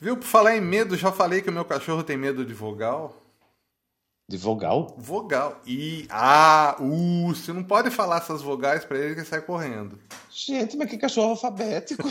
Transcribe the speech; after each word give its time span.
Viu? 0.00 0.16
Por 0.16 0.24
falar 0.24 0.56
em 0.56 0.60
medo, 0.60 0.96
já 0.96 1.12
falei 1.12 1.42
que 1.42 1.50
o 1.50 1.52
meu 1.52 1.64
cachorro 1.64 2.02
tem 2.02 2.16
medo 2.16 2.42
de 2.44 2.54
vogal. 2.54 3.14
De 4.26 4.38
vogal? 4.38 4.94
Vogal. 4.96 5.60
I, 5.66 6.06
A, 6.08 6.76
U. 6.80 7.34
Você 7.34 7.52
não 7.52 7.62
pode 7.62 7.90
falar 7.90 8.18
essas 8.18 8.40
vogais 8.40 8.84
pra 8.84 8.96
ele 8.96 9.14
que 9.14 9.20
ele 9.20 9.26
sai 9.26 9.42
correndo. 9.42 9.98
Gente, 10.30 10.76
mas 10.76 10.88
que 10.88 10.96
cachorro 10.96 11.30
alfabético. 11.30 12.08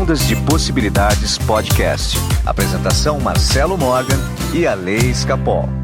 Ondas 0.00 0.26
de 0.26 0.34
Possibilidades 0.46 1.38
Podcast. 1.38 2.16
Apresentação 2.44 3.20
Marcelo 3.20 3.76
Morgan 3.78 4.18
e 4.54 4.66
a 4.66 4.74
Lei 4.74 5.10
Escapol. 5.10 5.81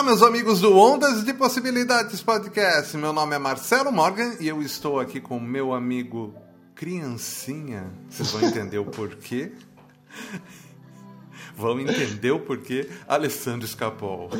Olá, 0.00 0.08
meus 0.08 0.22
amigos 0.22 0.62
do 0.62 0.78
Ondas 0.78 1.22
de 1.26 1.34
Possibilidades 1.34 2.22
Podcast. 2.22 2.96
Meu 2.96 3.12
nome 3.12 3.36
é 3.36 3.38
Marcelo 3.38 3.92
Morgan 3.92 4.34
e 4.40 4.48
eu 4.48 4.62
estou 4.62 4.98
aqui 4.98 5.20
com 5.20 5.38
meu 5.38 5.74
amigo 5.74 6.34
Criancinha. 6.74 7.92
Vocês 8.08 8.30
vão 8.30 8.48
entender 8.48 8.78
o 8.78 8.86
porquê. 8.86 9.52
Vão 11.54 11.78
entender 11.78 12.30
o 12.30 12.40
porquê. 12.40 12.88
Alessandro 13.06 13.66
Escapol. 13.66 14.30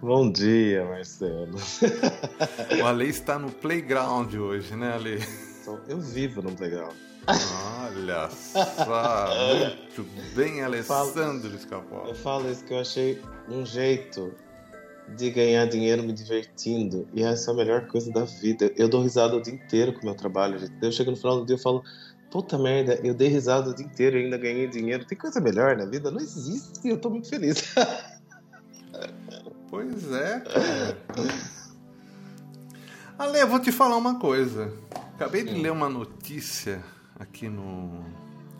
Bom 0.00 0.30
dia, 0.30 0.84
Marcelo. 0.84 1.58
O 2.80 2.86
Ale 2.86 3.08
está 3.08 3.40
no 3.40 3.50
playground 3.50 4.32
hoje, 4.34 4.76
né, 4.76 4.92
Ale? 4.92 5.20
Eu 5.88 6.00
vivo 6.00 6.42
no 6.42 6.52
playground. 6.52 6.94
Olha 7.26 8.30
só, 8.30 9.28
muito 9.66 10.08
bem, 10.36 10.62
Alessandro 10.62 11.52
Escapol. 11.56 12.06
Eu 12.06 12.14
falo 12.14 12.48
isso 12.48 12.64
que 12.64 12.72
eu 12.72 12.78
achei 12.78 13.20
um 13.48 13.66
jeito 13.66 14.32
de 15.16 15.30
ganhar 15.30 15.66
dinheiro 15.66 16.02
me 16.02 16.12
divertindo. 16.12 17.06
E 17.14 17.22
essa 17.22 17.50
é 17.50 17.54
a 17.54 17.56
melhor 17.56 17.86
coisa 17.86 18.10
da 18.12 18.24
vida. 18.24 18.72
Eu 18.76 18.88
dou 18.88 19.02
risada 19.02 19.36
o 19.36 19.42
dia 19.42 19.54
inteiro 19.54 19.92
com 19.92 20.02
o 20.02 20.04
meu 20.04 20.14
trabalho. 20.14 20.58
gente. 20.58 20.72
Eu 20.80 20.92
chego 20.92 21.10
no 21.10 21.16
final 21.16 21.40
do 21.40 21.46
dia 21.46 21.56
e 21.56 21.58
falo, 21.58 21.82
puta 22.30 22.58
merda, 22.58 23.00
eu 23.02 23.14
dei 23.14 23.28
risada 23.28 23.70
o 23.70 23.74
dia 23.74 23.86
inteiro 23.86 24.18
e 24.18 24.24
ainda 24.24 24.36
ganhei 24.36 24.66
dinheiro. 24.68 25.04
Tem 25.04 25.16
coisa 25.16 25.40
melhor 25.40 25.76
na 25.76 25.84
vida? 25.84 26.10
Não 26.10 26.20
existe. 26.20 26.88
Eu 26.88 26.98
tô 26.98 27.10
muito 27.10 27.28
feliz. 27.28 27.74
Pois 29.70 30.10
é, 30.12 30.40
cara. 30.40 30.98
Ale, 33.18 33.38
eu 33.38 33.46
vou 33.46 33.60
te 33.60 33.70
falar 33.70 33.96
uma 33.96 34.18
coisa. 34.18 34.72
Acabei 35.14 35.44
de 35.44 35.52
ler 35.52 35.70
uma 35.70 35.88
notícia 35.88 36.82
aqui 37.18 37.48
no. 37.48 38.02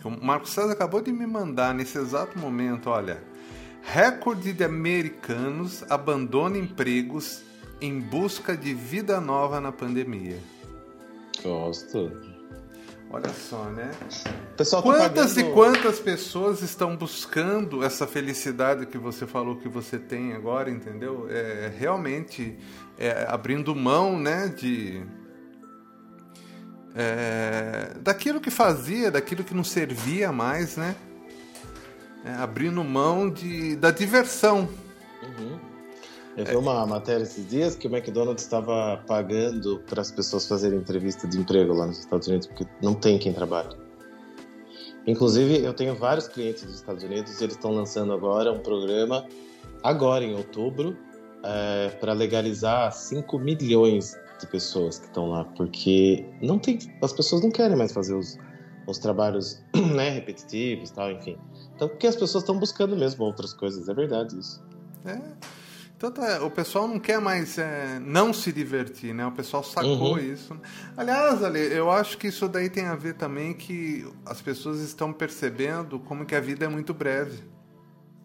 O 0.05 0.11
Marco 0.11 0.47
César 0.47 0.73
acabou 0.73 1.01
de 1.01 1.11
me 1.13 1.27
mandar 1.27 1.73
nesse 1.73 1.97
exato 1.97 2.39
momento, 2.39 2.91
olha. 2.91 3.23
Recorde 3.83 4.53
de 4.53 4.65
americanos 4.65 5.85
abandona 5.89 6.59
empregos 6.59 7.43
em 7.81 8.01
busca 8.01 8.57
de 8.57 8.75
vida 8.75 9.21
nova 9.21 9.61
na 9.61 9.73
pandemia. 9.73 10.39
Gosto. 11.43 12.13
Olha 13.11 13.31
só, 13.31 13.65
né? 13.71 13.91
Pessoal 14.57 14.83
tá 14.83 14.89
Quantas 14.89 15.33
pagando- 15.35 15.51
e 15.51 15.55
quantas 15.55 15.99
pessoas 15.99 16.61
estão 16.61 16.95
buscando 16.95 17.83
essa 17.83 18.07
felicidade 18.07 18.85
que 18.85 18.99
você 18.99 19.27
falou 19.27 19.57
que 19.57 19.69
você 19.69 19.99
tem 19.99 20.35
agora, 20.35 20.71
entendeu? 20.71 21.27
É, 21.31 21.73
realmente 21.79 22.59
é, 22.99 23.25
abrindo 23.27 23.75
mão, 23.75 24.19
né, 24.19 24.49
de 24.49 25.03
é, 26.95 27.93
daquilo 28.01 28.41
que 28.41 28.51
fazia, 28.51 29.11
daquilo 29.11 29.45
que 29.45 29.55
não 29.55 29.65
servia 29.65 30.31
mais, 30.33 30.77
né? 30.77 30.95
É, 32.29 32.33
abrindo 32.35 32.85
mão 32.85 33.31
de, 33.31 33.75
da 33.77 33.91
diversão. 33.91 34.69
Eu 36.37 36.45
vi 36.45 36.57
uma 36.57 36.87
matéria 36.87 37.23
esses 37.23 37.49
dias 37.49 37.75
que 37.75 37.89
o 37.89 37.91
McDonald's 37.91 38.45
estava 38.45 39.03
pagando 39.07 39.83
para 39.89 40.03
as 40.03 40.11
pessoas 40.11 40.47
fazerem 40.47 40.79
entrevista 40.79 41.27
de 41.27 41.39
emprego 41.39 41.73
lá 41.73 41.87
nos 41.87 42.01
Estados 42.01 42.29
Unidos, 42.29 42.47
porque 42.47 42.67
não 42.83 42.95
tem 42.95 43.19
quem 43.19 43.33
trabalhe. 43.33 43.75
Inclusive, 45.07 45.65
eu 45.65 45.73
tenho 45.73 45.95
vários 45.95 46.29
clientes 46.29 46.65
dos 46.65 46.75
Estados 46.75 47.03
Unidos 47.03 47.41
e 47.41 47.45
eles 47.45 47.57
estão 47.57 47.73
lançando 47.73 48.13
agora 48.13 48.53
um 48.53 48.61
programa, 48.61 49.27
agora 49.83 50.23
em 50.23 50.35
outubro, 50.35 50.95
para 51.99 52.13
legalizar 52.13 52.93
5 52.93 53.39
milhões 53.39 54.15
de 54.39 54.47
pessoas 54.47 54.99
que 54.99 55.07
estão 55.07 55.31
lá, 55.31 55.45
porque 55.45 56.27
não 56.43 56.59
tem, 56.59 56.79
as 57.03 57.13
pessoas 57.13 57.43
não 57.43 57.51
querem 57.51 57.77
mais 57.77 57.91
fazer 57.91 58.15
os, 58.15 58.39
os 58.87 58.99
trabalhos 58.99 59.65
né, 59.97 60.11
repetitivos, 60.11 60.91
tal, 60.91 61.11
enfim. 61.11 61.39
Então, 61.79 61.89
porque 61.89 62.09
as 62.09 62.17
pessoas 62.17 62.43
estão 62.43 62.59
buscando 62.59 62.97
mesmo 62.97 63.25
outras 63.25 63.53
coisas, 63.53 63.89
é 63.89 63.95
verdade 63.95 64.37
isso. 64.37 64.61
É. 65.07 65.17
Então 65.97 66.11
tá, 66.11 66.43
o 66.45 66.51
pessoal 66.51 66.89
não 66.89 66.99
quer 66.99 67.21
mais 67.21 67.57
é, 67.57 68.01
não 68.01 68.33
se 68.33 68.51
divertir, 68.53 69.15
né? 69.15 69.25
O 69.27 69.31
pessoal 69.31 69.63
sacou 69.63 70.15
Uhum. 70.15 70.19
isso. 70.19 70.61
Aliás, 70.97 71.43
Ale, 71.45 71.61
eu 71.73 71.89
acho 71.89 72.19
que 72.19 72.27
isso 72.27 72.49
daí 72.49 72.69
tem 72.69 72.87
a 72.87 72.97
ver 72.97 73.15
também 73.15 73.55
que 73.55 74.05
as 74.27 74.41
pessoas 74.43 74.81
estão 74.81 75.13
percebendo 75.13 76.01
como 76.01 76.27
que 76.27 76.35
a 76.35 76.41
vida 76.41 76.65
é 76.65 76.69
muito 76.69 76.93
breve. 76.93 77.45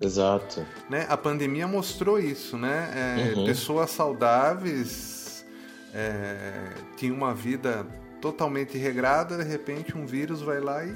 Exato. 0.01 0.65
Né? 0.89 1.05
A 1.07 1.15
pandemia 1.15 1.67
mostrou 1.67 2.19
isso, 2.19 2.57
né? 2.57 2.91
É, 2.95 3.35
Uhum. 3.37 3.45
Pessoas 3.45 3.91
saudáveis 3.91 5.45
é, 5.93 6.71
tinham 6.97 7.15
uma 7.15 7.33
vida 7.35 7.85
totalmente 8.21 8.77
regrada, 8.79 9.37
de 9.37 9.43
repente 9.43 9.95
um 9.97 10.05
vírus 10.05 10.41
vai 10.41 10.59
lá 10.59 10.83
e, 10.85 10.95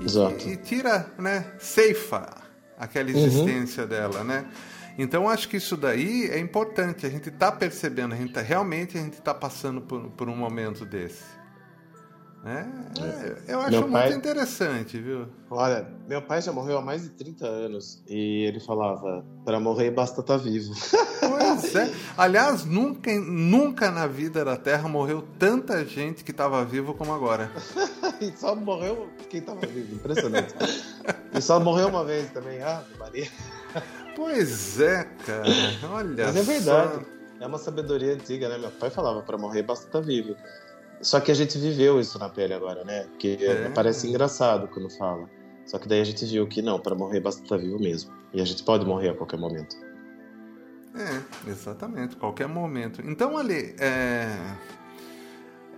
e, 0.00 0.04
Exato. 0.04 0.48
e 0.48 0.56
tira, 0.56 1.06
né? 1.18 1.52
Ceifa 1.58 2.28
aquela 2.78 3.10
Uhum. 3.10 3.16
existência 3.16 3.86
dela, 3.86 4.22
né? 4.22 4.46
Então 4.98 5.28
acho 5.28 5.48
que 5.48 5.56
isso 5.58 5.76
daí 5.76 6.28
é 6.30 6.38
importante. 6.38 7.04
A 7.06 7.10
gente 7.10 7.28
está 7.28 7.52
percebendo, 7.52 8.14
a 8.14 8.16
gente 8.16 8.32
tá, 8.32 8.40
realmente 8.40 8.96
a 8.96 9.00
gente 9.00 9.14
está 9.14 9.34
passando 9.34 9.80
por, 9.80 10.10
por 10.10 10.28
um 10.28 10.36
momento 10.36 10.84
desse. 10.86 11.22
Né? 12.44 12.70
É, 13.48 13.52
eu 13.54 13.60
acho 13.60 13.70
Meu 13.72 13.80
muito 13.82 13.92
pai- 13.92 14.12
interessante, 14.12 15.00
viu? 15.00 15.26
Olha, 15.50 15.86
meu 16.06 16.22
pai 16.22 16.40
já 16.40 16.52
morreu 16.52 16.78
há 16.78 16.82
mais 16.82 17.02
de 17.02 17.08
30 17.08 17.44
anos 17.44 18.02
e 18.08 18.44
ele 18.46 18.60
falava: 18.60 19.24
para 19.44 19.58
morrer 19.58 19.90
basta 19.90 20.20
estar 20.20 20.36
vivo. 20.36 20.72
Pois 21.18 21.74
é. 21.74 21.90
Aliás, 22.16 22.64
nunca, 22.64 23.10
nunca 23.18 23.90
na 23.90 24.06
vida 24.06 24.44
da 24.44 24.56
Terra 24.56 24.88
morreu 24.88 25.22
tanta 25.38 25.84
gente 25.84 26.22
que 26.22 26.30
estava 26.30 26.64
vivo 26.64 26.92
como 26.94 27.12
agora. 27.12 27.50
E 28.20 28.32
só 28.36 28.54
morreu 28.54 29.08
quem 29.30 29.40
estava 29.40 29.60
vivo, 29.66 29.94
impressionante. 29.94 30.54
e 31.34 31.40
só 31.40 31.58
morreu 31.60 31.88
uma 31.88 32.04
vez 32.04 32.30
também, 32.30 32.62
ah, 32.62 32.82
Maria. 32.98 33.28
Pois 34.14 34.80
é, 34.80 35.04
cara. 35.26 35.44
Olha 35.92 36.26
Mas 36.26 36.36
é 36.36 36.42
verdade. 36.42 36.94
só. 36.94 37.16
É 37.38 37.46
uma 37.46 37.58
sabedoria 37.58 38.14
antiga, 38.14 38.48
né? 38.48 38.56
Meu 38.56 38.70
pai 38.70 38.88
falava: 38.88 39.20
para 39.22 39.36
morrer 39.36 39.62
basta 39.62 39.86
estar 39.86 40.00
vivo. 40.00 40.34
Só 41.02 41.20
que 41.20 41.30
a 41.30 41.34
gente 41.34 41.58
viveu 41.58 42.00
isso 42.00 42.18
na 42.18 42.28
pele 42.30 42.54
agora, 42.54 42.82
né? 42.82 43.04
Porque 43.10 43.36
É. 43.40 43.68
parece 43.74 44.08
engraçado 44.08 44.68
quando 44.68 44.88
fala. 44.96 45.28
Só 45.66 45.78
que 45.78 45.86
daí 45.86 46.00
a 46.00 46.04
gente 46.04 46.24
viu 46.24 46.46
que 46.46 46.62
não, 46.62 46.80
para 46.80 46.94
morrer 46.94 47.20
basta 47.20 47.42
estar 47.42 47.58
vivo 47.58 47.78
mesmo. 47.78 48.10
E 48.32 48.40
a 48.40 48.44
gente 48.44 48.62
pode 48.62 48.86
morrer 48.86 49.10
a 49.10 49.14
qualquer 49.14 49.38
momento. 49.38 49.76
É, 50.94 51.50
exatamente, 51.50 52.16
qualquer 52.16 52.48
momento. 52.48 53.02
Então, 53.04 53.36
ali, 53.36 53.76
é, 53.78 54.34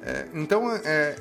é, 0.02 0.28
então, 0.32 0.70
é, 0.72 1.16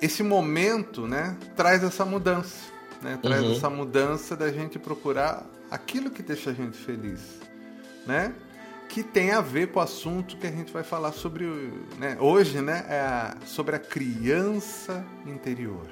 esse 0.00 0.22
momento, 0.22 1.06
né, 1.06 1.36
traz 1.56 1.82
essa 1.82 2.04
mudança, 2.04 2.56
né, 3.02 3.18
traz 3.22 3.42
Uhum. 3.42 3.52
essa 3.52 3.70
mudança 3.70 4.36
da 4.36 4.50
gente 4.52 4.78
procurar 4.78 5.44
aquilo 5.70 6.10
que 6.10 6.22
deixa 6.22 6.50
a 6.50 6.52
gente 6.54 6.76
feliz, 6.76 7.20
né, 8.06 8.32
que 8.88 9.02
tem 9.02 9.32
a 9.32 9.40
ver 9.40 9.68
com 9.72 9.80
o 9.80 9.82
assunto 9.82 10.36
que 10.38 10.46
a 10.46 10.50
gente 10.50 10.72
vai 10.72 10.82
falar 10.82 11.12
sobre, 11.12 11.44
né, 11.98 12.16
hoje, 12.20 12.60
né, 12.62 12.86
é 12.88 13.00
a- 13.00 13.36
sobre 13.44 13.76
a 13.76 13.78
criança 13.78 15.04
interior. 15.26 15.86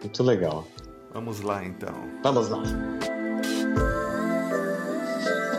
Muito 0.00 0.22
legal. 0.22 0.66
Vamos 1.12 1.40
lá, 1.40 1.64
então. 1.64 1.94
Vamos 2.22 2.48
lá. 2.48 2.62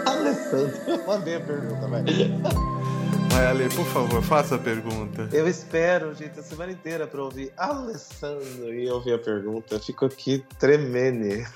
Alessandro, 0.06 0.78
eu 0.88 1.07
mandei 1.07 1.36
a 1.36 1.40
pergunta, 1.42 1.88
vai. 1.88 2.04
Ale, 3.36 3.70
por 3.70 3.86
favor, 3.86 4.22
faça 4.24 4.56
a 4.56 4.58
pergunta. 4.58 5.30
Eu 5.31 5.48
espero, 5.48 6.14
gente, 6.14 6.40
a 6.40 6.44
semana 6.44 6.72
inteira 6.72 7.06
pra 7.08 7.24
ouvir 7.24 7.52
Alessandro 7.58 8.74
e 8.74 8.90
ouvir 8.90 9.14
a 9.14 9.20
pergunta. 9.20 9.80
Fico 9.80 10.06
aqui 10.06 10.44
tremendo. 10.58 11.20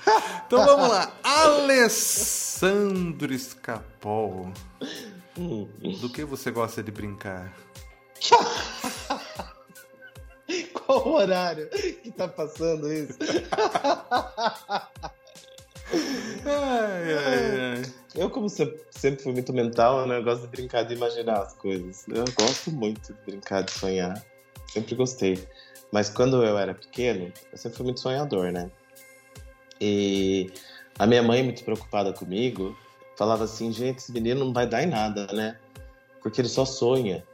Então 0.46 0.62
vamos 0.66 0.88
lá. 0.90 1.10
Alessandro 1.24 2.12
Escapol. 3.32 4.52
Hum. 5.38 5.66
Do 6.00 6.10
que 6.10 6.22
você 6.22 6.50
gosta 6.50 6.82
de 6.82 6.92
brincar? 6.92 7.50
Qual 10.74 11.08
o 11.08 11.14
horário 11.14 11.66
que 11.70 12.12
tá 12.12 12.28
passando 12.28 12.92
isso? 12.92 13.18
Ai, 16.46 17.14
ai, 17.14 17.60
ai. 17.76 17.82
Eu, 18.14 18.30
como 18.30 18.48
se- 18.48 18.80
sempre 18.90 19.22
fui 19.22 19.32
muito 19.32 19.52
mental, 19.52 20.06
né? 20.06 20.18
Eu 20.18 20.22
gosto 20.24 20.42
de 20.42 20.48
brincar 20.48 20.84
de 20.84 20.94
imaginar 20.94 21.42
as 21.42 21.54
coisas. 21.54 22.06
Eu 22.08 22.24
gosto 22.38 22.70
muito 22.70 23.12
de 23.12 23.18
brincar 23.24 23.62
de 23.62 23.72
sonhar. 23.72 24.24
Sempre 24.68 24.94
gostei. 24.94 25.42
Mas 25.90 26.08
quando 26.10 26.44
eu 26.44 26.56
era 26.58 26.74
pequeno, 26.74 27.32
eu 27.52 27.58
sempre 27.58 27.76
fui 27.76 27.84
muito 27.84 28.00
sonhador, 28.00 28.52
né? 28.52 28.70
E 29.80 30.50
A 30.98 31.06
minha 31.06 31.22
mãe, 31.22 31.42
muito 31.42 31.64
preocupada 31.64 32.12
comigo, 32.12 32.76
falava 33.18 33.44
assim: 33.44 33.72
gente, 33.72 33.98
esse 33.98 34.12
menino 34.12 34.44
não 34.44 34.52
vai 34.52 34.66
dar 34.66 34.82
em 34.82 34.86
nada, 34.86 35.26
né? 35.32 35.58
Porque 36.22 36.40
ele 36.40 36.48
só 36.48 36.64
sonha. 36.64 37.24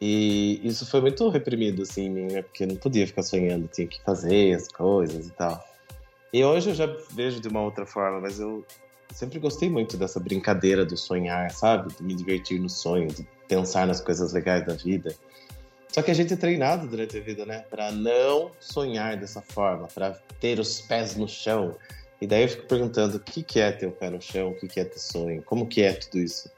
E 0.00 0.60
isso 0.62 0.86
foi 0.88 1.00
muito 1.00 1.28
reprimido, 1.28 1.82
assim, 1.82 2.02
em 2.04 2.10
mim, 2.10 2.32
né? 2.32 2.42
Porque 2.42 2.64
eu 2.64 2.68
não 2.68 2.76
podia 2.76 3.06
ficar 3.06 3.22
sonhando, 3.22 3.66
tinha 3.68 3.86
que 3.88 4.00
fazer 4.04 4.54
as 4.54 4.68
coisas 4.68 5.26
e 5.26 5.30
tal. 5.30 5.58
E 6.32 6.44
hoje 6.44 6.70
eu 6.70 6.74
já 6.74 6.86
vejo 7.12 7.40
de 7.40 7.48
uma 7.48 7.62
outra 7.62 7.84
forma, 7.86 8.20
mas 8.20 8.38
eu 8.38 8.64
sempre 9.12 9.38
gostei 9.38 9.68
muito 9.70 9.96
dessa 9.96 10.20
brincadeira 10.20 10.84
do 10.84 10.96
sonhar, 10.96 11.50
sabe? 11.50 11.92
De 11.94 12.02
me 12.02 12.14
divertir 12.14 12.60
no 12.60 12.68
sonho, 12.68 13.08
de 13.08 13.26
pensar 13.48 13.86
nas 13.86 14.00
coisas 14.00 14.32
legais 14.32 14.64
da 14.66 14.74
vida. 14.74 15.14
Só 15.90 16.02
que 16.02 16.10
a 16.10 16.14
gente 16.14 16.34
é 16.34 16.36
treinado 16.36 16.86
durante 16.86 17.16
a 17.16 17.20
vida, 17.20 17.46
né? 17.46 17.64
Para 17.70 17.90
não 17.90 18.52
sonhar 18.60 19.16
dessa 19.16 19.40
forma, 19.40 19.88
para 19.88 20.12
ter 20.40 20.58
os 20.60 20.80
pés 20.82 21.16
no 21.16 21.26
chão. 21.26 21.74
E 22.20 22.26
daí 22.26 22.42
eu 22.42 22.48
fico 22.48 22.66
perguntando 22.66 23.16
o 23.16 23.20
que, 23.20 23.42
que 23.42 23.58
é 23.60 23.72
ter 23.72 23.86
o 23.86 23.92
pé 23.92 24.10
no 24.10 24.20
chão, 24.20 24.50
o 24.50 24.54
que, 24.54 24.68
que 24.68 24.80
é 24.80 24.84
ter 24.84 24.98
sonho, 24.98 25.42
como 25.42 25.66
que 25.66 25.82
é 25.82 25.92
tudo 25.92 26.18
isso. 26.18 26.50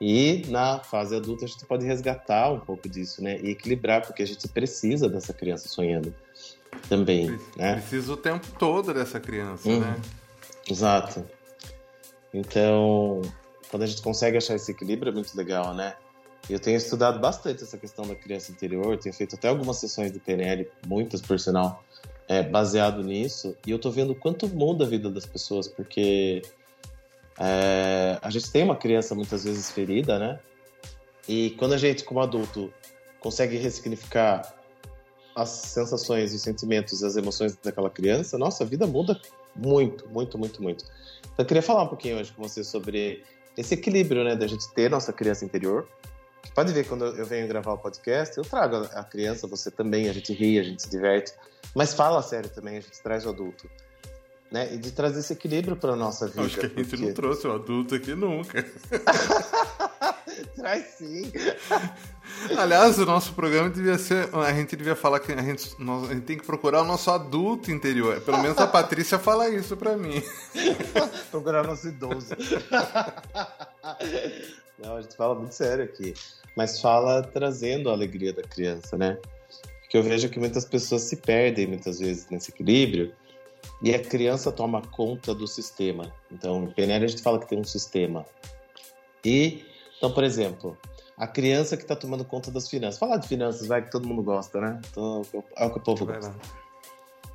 E 0.00 0.44
na 0.48 0.80
fase 0.80 1.14
adulta 1.14 1.44
a 1.44 1.48
gente 1.48 1.64
pode 1.64 1.86
resgatar 1.86 2.50
um 2.50 2.58
pouco 2.58 2.88
disso, 2.88 3.22
né? 3.22 3.38
E 3.40 3.50
equilibrar, 3.50 4.04
porque 4.04 4.22
a 4.22 4.26
gente 4.26 4.48
precisa 4.48 5.08
dessa 5.08 5.32
criança 5.32 5.68
sonhando 5.68 6.12
também, 6.88 7.26
Precisa, 7.28 7.50
né? 7.56 7.72
Precisa 7.74 8.12
o 8.12 8.16
tempo 8.16 8.46
todo 8.58 8.92
dessa 8.92 9.20
criança, 9.20 9.68
Uhum. 9.68 9.80
né? 9.80 9.96
Exato. 10.68 11.24
Então, 12.32 13.20
quando 13.70 13.82
a 13.82 13.86
gente 13.86 14.02
consegue 14.02 14.36
achar 14.36 14.54
esse 14.54 14.70
equilíbrio 14.70 15.10
é 15.10 15.14
muito 15.14 15.36
legal, 15.36 15.74
né? 15.74 15.94
Eu 16.50 16.58
tenho 16.58 16.76
estudado 16.76 17.20
bastante 17.20 17.62
essa 17.62 17.78
questão 17.78 18.06
da 18.06 18.14
criança 18.14 18.50
interior, 18.50 18.98
tenho 18.98 19.14
feito 19.14 19.36
até 19.36 19.48
algumas 19.48 19.76
sessões 19.78 20.10
do 20.10 20.18
PNL, 20.18 20.68
muitas 20.86 21.20
por 21.20 21.38
sinal, 21.38 21.84
é, 22.28 22.42
baseado 22.42 23.02
nisso, 23.02 23.56
e 23.66 23.70
eu 23.70 23.78
tô 23.78 23.90
vendo 23.90 24.14
quanto 24.14 24.48
muda 24.48 24.84
a 24.84 24.88
vida 24.88 25.08
das 25.10 25.24
pessoas, 25.24 25.68
porque 25.68 26.42
é, 27.38 28.18
a 28.20 28.30
gente 28.30 28.50
tem 28.50 28.64
uma 28.64 28.76
criança 28.76 29.14
muitas 29.14 29.44
vezes 29.44 29.70
ferida, 29.70 30.18
né? 30.18 30.40
E 31.28 31.50
quando 31.50 31.74
a 31.74 31.78
gente, 31.78 32.02
como 32.04 32.20
adulto, 32.20 32.72
consegue 33.20 33.56
ressignificar 33.56 34.54
as 35.34 35.48
sensações, 35.48 36.34
os 36.34 36.42
sentimentos, 36.42 37.02
as 37.02 37.16
emoções 37.16 37.56
daquela 37.56 37.88
criança, 37.88 38.36
nossa, 38.36 38.64
a 38.64 38.66
vida 38.66 38.86
muda 38.86 39.20
muito, 39.54 40.08
muito, 40.08 40.38
muito, 40.38 40.62
muito. 40.62 40.84
Então, 41.20 41.34
eu 41.38 41.44
queria 41.46 41.62
falar 41.62 41.82
um 41.82 41.88
pouquinho 41.88 42.18
hoje 42.18 42.32
com 42.32 42.42
você 42.42 42.62
sobre 42.62 43.22
esse 43.56 43.74
equilíbrio, 43.74 44.24
né, 44.24 44.34
da 44.36 44.46
gente 44.46 44.68
ter 44.72 44.90
nossa 44.90 45.12
criança 45.12 45.44
interior. 45.44 45.86
Pode 46.54 46.72
ver, 46.72 46.86
quando 46.86 47.04
eu 47.04 47.24
venho 47.24 47.46
gravar 47.48 47.72
o 47.72 47.78
podcast, 47.78 48.36
eu 48.36 48.44
trago 48.44 48.76
a 48.92 49.04
criança, 49.04 49.46
você 49.46 49.70
também, 49.70 50.08
a 50.08 50.12
gente 50.12 50.32
ri, 50.32 50.58
a 50.58 50.62
gente 50.62 50.82
se 50.82 50.90
diverte, 50.90 51.32
mas 51.74 51.94
fala 51.94 52.20
sério 52.22 52.50
também, 52.50 52.76
a 52.76 52.80
gente 52.80 53.00
traz 53.02 53.24
o 53.24 53.30
adulto. 53.30 53.68
Né? 54.50 54.74
E 54.74 54.76
de 54.76 54.90
trazer 54.90 55.20
esse 55.20 55.32
equilíbrio 55.32 55.76
para 55.76 55.96
nossa 55.96 56.26
vida. 56.26 56.42
Acho 56.42 56.60
que 56.60 56.66
a 56.66 56.68
gente 56.68 56.84
porque- 56.84 57.06
não 57.06 57.14
trouxe 57.14 57.46
o 57.46 57.52
adulto 57.52 57.94
aqui 57.94 58.14
nunca. 58.14 58.62
Traz 60.56 60.84
sim. 60.98 61.30
Aliás, 62.58 62.98
o 62.98 63.06
nosso 63.06 63.32
programa 63.34 63.70
devia 63.70 63.98
ser. 63.98 64.28
A 64.34 64.52
gente 64.52 64.74
devia 64.76 64.96
falar 64.96 65.20
que 65.20 65.32
a 65.32 65.42
gente, 65.42 65.74
nós- 65.78 66.10
a 66.10 66.14
gente 66.14 66.24
tem 66.24 66.38
que 66.38 66.44
procurar 66.46 66.82
o 66.82 66.84
nosso 66.84 67.10
adulto 67.10 67.70
interior. 67.70 68.20
Pelo 68.22 68.38
menos 68.38 68.58
a 68.58 68.66
Patrícia 68.66 69.18
fala 69.18 69.48
isso 69.48 69.76
pra 69.76 69.96
mim. 69.96 70.22
Procurar 71.30 71.64
nosso 71.66 71.88
idoso. 71.88 72.28
Não, 74.78 74.96
a 74.96 75.02
gente 75.02 75.16
fala 75.16 75.34
muito 75.34 75.52
sério 75.54 75.84
aqui. 75.84 76.14
Mas 76.56 76.80
fala 76.80 77.22
trazendo 77.22 77.88
a 77.88 77.92
alegria 77.92 78.32
da 78.32 78.42
criança, 78.42 78.96
né? 78.96 79.18
Porque 79.80 79.96
eu 79.96 80.02
vejo 80.02 80.28
que 80.28 80.38
muitas 80.38 80.64
pessoas 80.64 81.02
se 81.02 81.16
perdem 81.16 81.66
muitas 81.66 81.98
vezes 81.98 82.26
nesse 82.30 82.50
equilíbrio 82.50 83.12
e 83.82 83.94
a 83.94 83.98
criança 83.98 84.50
toma 84.50 84.82
conta 84.82 85.34
do 85.34 85.46
sistema. 85.46 86.12
Então, 86.30 86.64
em 86.64 86.70
PNL 86.70 87.04
a 87.04 87.08
gente 87.08 87.22
fala 87.22 87.38
que 87.38 87.48
tem 87.48 87.58
um 87.60 87.64
sistema. 87.64 88.24
E, 89.24 89.64
então, 90.02 90.10
por 90.10 90.24
exemplo, 90.24 90.76
a 91.16 91.28
criança 91.28 91.76
que 91.76 91.84
está 91.84 91.94
tomando 91.94 92.24
conta 92.24 92.50
das 92.50 92.68
finanças. 92.68 92.98
Falar 92.98 93.18
de 93.18 93.28
finanças, 93.28 93.68
vai, 93.68 93.82
que 93.82 93.88
todo 93.88 94.08
mundo 94.08 94.20
gosta, 94.20 94.60
né? 94.60 94.80
Então, 94.90 95.22
é 95.56 95.64
o 95.64 95.70
que 95.70 95.78
o 95.78 95.80
povo 95.80 96.04
Vai 96.04 96.16
gosta. 96.16 96.32
lá. 96.32 96.38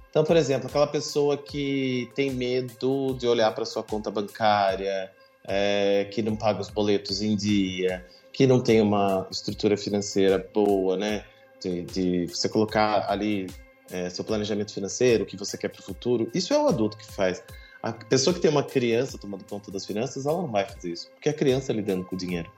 Então, 0.10 0.25
por 0.25 0.36
exemplo, 0.36 0.68
aquela 0.68 0.86
pessoa 0.86 1.38
que 1.38 2.12
tem 2.14 2.30
medo 2.30 3.14
de 3.18 3.25
olhar 3.25 3.56
para 3.56 3.64
sua 3.64 3.84
conta 3.84 4.12
bancária, 4.12 5.10
é, 5.46 6.10
que 6.12 6.22
não 6.22 6.36
paga 6.36 6.60
os 6.60 6.69
boletos 6.69 7.22
em 7.22 7.38
dia, 7.38 8.06
que 8.34 8.46
não 8.46 8.60
tem 8.60 8.81
uma 8.81 9.25
estrutura 9.31 9.78
financeira 9.78 10.38
boa, 10.54 10.98
né? 10.98 11.24
De, 11.62 11.84
de 11.84 12.25
você 12.28 12.50
colocar 12.50 13.10
ali 13.10 13.48
é, 13.90 14.10
seu 14.10 14.25
planejamento 14.25 14.74
financeiro, 14.74 15.24
o 15.24 15.25
que 15.25 15.38
você 15.38 15.58
quer 15.58 15.69
para 15.69 15.80
o 15.80 15.84
futuro. 15.84 16.30
Isso 16.34 16.54
é 16.54 16.62
o 16.62 16.68
adulto 16.68 16.98
que 16.98 17.06
faz. 17.14 17.42
A 17.89 17.94
pessoa 17.94 18.34
que 18.34 18.39
tem 18.39 18.51
uma 18.51 18.63
criança 18.63 19.18
tomando 19.18 19.44
conta 19.45 19.72
das 19.72 19.86
finanças, 19.86 20.25
ela 20.25 20.42
não 20.42 20.51
vai 20.51 20.66
fazer 20.66 20.92
isso, 20.92 21.10
porque 21.12 21.30
a 21.30 21.34
criança 21.34 21.72
lidando 21.72 22.04
com 22.04 22.16
o 22.16 22.18
dinheiro. 22.18 22.51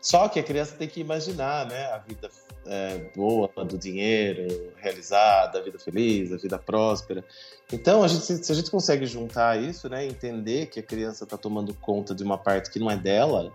Só 0.00 0.28
que 0.28 0.38
a 0.38 0.42
criança 0.42 0.76
tem 0.76 0.88
que 0.88 1.00
imaginar, 1.00 1.66
né, 1.66 1.86
a 1.86 1.98
vida 1.98 2.30
é, 2.66 2.98
boa 3.14 3.50
do 3.64 3.76
dinheiro, 3.76 4.72
realizada, 4.76 5.58
a 5.58 5.62
vida 5.62 5.78
feliz, 5.78 6.32
a 6.32 6.36
vida 6.36 6.58
próspera. 6.58 7.24
Então, 7.72 8.02
a 8.02 8.08
gente, 8.08 8.24
se 8.24 8.52
a 8.52 8.54
gente 8.54 8.70
consegue 8.70 9.06
juntar 9.06 9.60
isso, 9.60 9.88
né, 9.88 10.06
entender 10.06 10.66
que 10.66 10.80
a 10.80 10.82
criança 10.82 11.24
está 11.24 11.36
tomando 11.36 11.74
conta 11.74 12.14
de 12.14 12.22
uma 12.22 12.38
parte 12.38 12.70
que 12.70 12.78
não 12.78 12.90
é 12.90 12.96
dela 12.96 13.52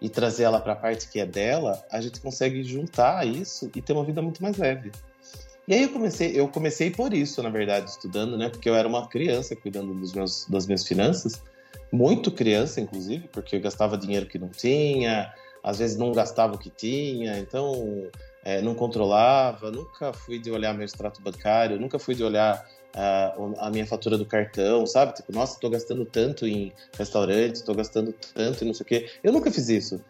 e 0.00 0.08
trazer 0.08 0.42
ela 0.42 0.60
para 0.60 0.72
a 0.72 0.76
parte 0.76 1.08
que 1.08 1.20
é 1.20 1.26
dela, 1.26 1.82
a 1.90 2.00
gente 2.00 2.20
consegue 2.20 2.62
juntar 2.64 3.26
isso 3.26 3.70
e 3.74 3.80
ter 3.80 3.92
uma 3.92 4.04
vida 4.04 4.20
muito 4.20 4.42
mais 4.42 4.56
leve. 4.56 4.90
E 5.66 5.74
aí 5.74 5.82
eu 5.82 5.90
comecei, 5.90 6.38
eu 6.38 6.48
comecei 6.48 6.90
por 6.90 7.14
isso, 7.14 7.42
na 7.42 7.48
verdade, 7.48 7.88
estudando, 7.88 8.36
né, 8.36 8.48
porque 8.48 8.68
eu 8.68 8.74
era 8.74 8.86
uma 8.86 9.08
criança 9.08 9.54
cuidando 9.54 9.94
dos 9.94 10.12
meus, 10.12 10.46
das 10.46 10.66
minhas 10.66 10.86
finanças, 10.86 11.40
muito 11.92 12.32
criança, 12.32 12.80
inclusive, 12.80 13.28
porque 13.28 13.56
eu 13.56 13.60
gastava 13.60 13.96
dinheiro 13.96 14.26
que 14.26 14.38
não 14.38 14.48
tinha, 14.48 15.32
às 15.62 15.78
vezes 15.78 15.96
não 15.96 16.10
gastava 16.10 16.54
o 16.54 16.58
que 16.58 16.70
tinha, 16.70 17.38
então 17.38 18.10
é, 18.44 18.60
não 18.60 18.74
controlava, 18.74 19.70
nunca 19.70 20.12
fui 20.12 20.38
de 20.38 20.50
olhar 20.50 20.74
meu 20.74 20.84
extrato 20.84 21.22
bancário, 21.22 21.78
nunca 21.78 21.98
fui 21.98 22.14
de 22.14 22.24
olhar 22.24 22.66
ah, 22.94 23.34
a 23.58 23.70
minha 23.70 23.86
fatura 23.86 24.18
do 24.18 24.26
cartão, 24.26 24.84
sabe? 24.86 25.14
Tipo, 25.14 25.32
nossa, 25.32 25.60
tô 25.60 25.70
gastando 25.70 26.04
tanto 26.04 26.46
em 26.46 26.72
restaurante, 26.98 27.62
tô 27.62 27.74
gastando 27.74 28.12
tanto 28.34 28.64
e 28.64 28.66
não 28.66 28.74
sei 28.74 28.84
o 28.84 28.86
quê. 28.86 29.10
Eu 29.22 29.32
nunca 29.32 29.50
fiz 29.50 29.68
isso. 29.68 30.00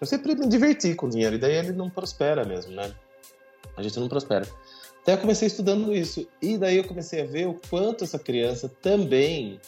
Eu 0.00 0.06
sempre 0.06 0.34
me 0.34 0.48
diverti 0.48 0.94
com 0.94 1.06
o 1.06 1.10
dinheiro, 1.10 1.36
e 1.36 1.38
daí 1.38 1.54
ele 1.54 1.72
não 1.72 1.90
prospera 1.90 2.44
mesmo, 2.44 2.72
né? 2.72 2.92
A 3.76 3.82
gente 3.82 3.98
não 4.00 4.08
prospera. 4.08 4.46
Até 5.02 5.14
eu 5.14 5.18
comecei 5.18 5.48
estudando 5.48 5.94
isso, 5.94 6.28
e 6.40 6.56
daí 6.56 6.76
eu 6.76 6.84
comecei 6.84 7.22
a 7.22 7.24
ver 7.24 7.48
o 7.48 7.60
quanto 7.68 8.04
essa 8.04 8.20
criança 8.20 8.70
também 8.80 9.60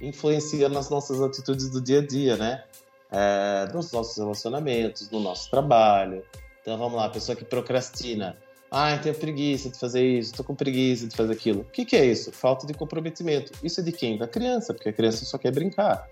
influencia 0.00 0.68
nas 0.68 0.90
nossas 0.90 1.20
atitudes 1.22 1.70
do 1.70 1.80
dia 1.80 2.00
a 2.00 2.06
dia, 2.06 2.36
né? 2.36 2.64
É, 3.10 3.68
nos 3.72 3.90
nossos 3.90 4.16
relacionamentos, 4.16 5.10
no 5.10 5.20
nosso 5.20 5.50
trabalho. 5.50 6.22
Então 6.60 6.76
vamos 6.76 6.94
lá, 6.94 7.06
a 7.06 7.10
pessoa 7.10 7.34
que 7.34 7.44
procrastina. 7.44 8.36
Ah, 8.70 8.96
tenho 8.98 9.14
preguiça 9.14 9.68
de 9.70 9.78
fazer 9.78 10.02
isso, 10.02 10.32
tô 10.34 10.44
com 10.44 10.54
preguiça 10.54 11.06
de 11.06 11.14
fazer 11.14 11.32
aquilo. 11.32 11.60
O 11.60 11.64
que, 11.64 11.84
que 11.84 11.96
é 11.96 12.04
isso? 12.04 12.32
Falta 12.32 12.66
de 12.66 12.72
comprometimento. 12.72 13.52
Isso 13.62 13.80
é 13.80 13.82
de 13.82 13.92
quem? 13.92 14.16
Da 14.16 14.26
criança, 14.26 14.72
porque 14.72 14.88
a 14.88 14.92
criança 14.92 15.24
só 15.24 15.36
quer 15.36 15.52
brincar. 15.52 16.08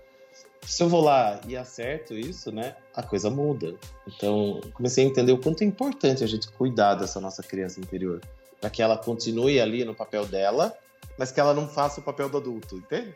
Se 0.61 0.83
eu 0.83 0.89
vou 0.89 1.01
lá 1.01 1.41
e 1.47 1.57
acerto 1.57 2.13
isso, 2.13 2.51
né, 2.51 2.75
a 2.95 3.01
coisa 3.01 3.31
muda. 3.31 3.73
Então, 4.07 4.61
comecei 4.73 5.03
a 5.03 5.07
entender 5.07 5.31
o 5.31 5.39
quanto 5.39 5.63
é 5.63 5.65
importante 5.65 6.23
a 6.23 6.27
gente 6.27 6.51
cuidar 6.51 6.95
dessa 6.95 7.19
nossa 7.19 7.41
criança 7.41 7.79
interior, 7.79 8.21
para 8.61 8.69
que 8.69 8.81
ela 8.81 8.97
continue 8.97 9.59
ali 9.59 9.83
no 9.83 9.93
papel 9.95 10.25
dela, 10.25 10.73
mas 11.17 11.31
que 11.31 11.39
ela 11.39 11.53
não 11.53 11.67
faça 11.67 11.99
o 11.99 12.03
papel 12.03 12.29
do 12.29 12.37
adulto, 12.37 12.75
entende? 12.77 13.13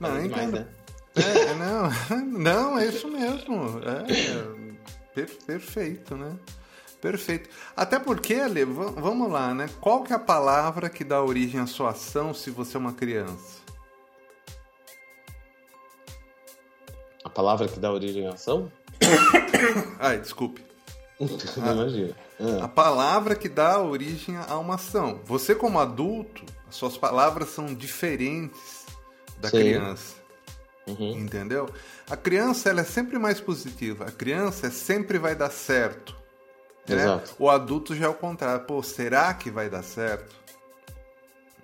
Não, 0.00 0.10
Falei 0.10 0.28
demais, 0.28 0.48
entendo. 0.48 0.64
né? 0.64 0.74
É, 1.16 1.54
não, 1.54 1.90
não, 2.38 2.78
é 2.78 2.86
isso 2.86 3.08
mesmo. 3.08 3.80
É, 3.82 5.14
per- 5.14 5.36
perfeito, 5.46 6.16
né? 6.16 6.36
Perfeito. 7.00 7.48
Até 7.76 7.98
porque, 7.98 8.34
Ale, 8.34 8.64
va- 8.64 8.90
vamos 8.90 9.30
lá, 9.30 9.52
né? 9.54 9.68
Qual 9.80 10.02
que 10.02 10.12
é 10.12 10.16
a 10.16 10.18
palavra 10.20 10.88
que 10.88 11.04
dá 11.04 11.22
origem 11.22 11.60
à 11.60 11.66
sua 11.66 11.90
ação 11.90 12.32
se 12.34 12.50
você 12.50 12.76
é 12.76 12.80
uma 12.80 12.92
criança? 12.92 13.60
A 17.24 17.28
palavra 17.30 17.66
que 17.68 17.78
dá 17.80 17.92
origem 17.92 18.26
à 18.26 18.30
ação? 18.34 18.70
Ai, 19.98 20.18
desculpe. 20.20 20.64
Imagina. 21.18 22.14
A 22.60 22.64
Ah, 22.64 22.68
palavra 22.68 23.34
que 23.34 23.48
dá 23.48 23.80
origem 23.80 24.36
a 24.36 24.58
uma 24.58 24.74
ação. 24.74 25.20
Você, 25.24 25.54
como 25.54 25.78
adulto, 25.78 26.44
as 26.68 26.74
suas 26.74 26.96
palavras 26.98 27.48
são 27.50 27.74
diferentes 27.74 28.84
da 29.38 29.48
Sim. 29.48 29.58
criança. 29.58 30.14
uhum. 30.86 31.18
Entendeu? 31.18 31.68
A 32.10 32.16
criança 32.16 32.68
ela 32.68 32.82
é 32.82 32.84
sempre 32.84 33.18
mais 33.18 33.40
positiva. 33.40 34.04
A 34.04 34.10
criança 34.12 34.70
sempre 34.70 35.18
vai 35.18 35.34
dar 35.34 35.50
certo. 35.50 36.14
né? 36.88 37.20
O 37.38 37.48
adulto 37.50 37.94
já 37.96 38.06
é 38.06 38.08
o 38.08 38.14
contrário. 38.14 38.64
Pô, 38.66 38.82
será 38.82 39.32
que 39.34 39.50
vai 39.50 39.68
dar 39.70 39.82
certo? 39.82 40.36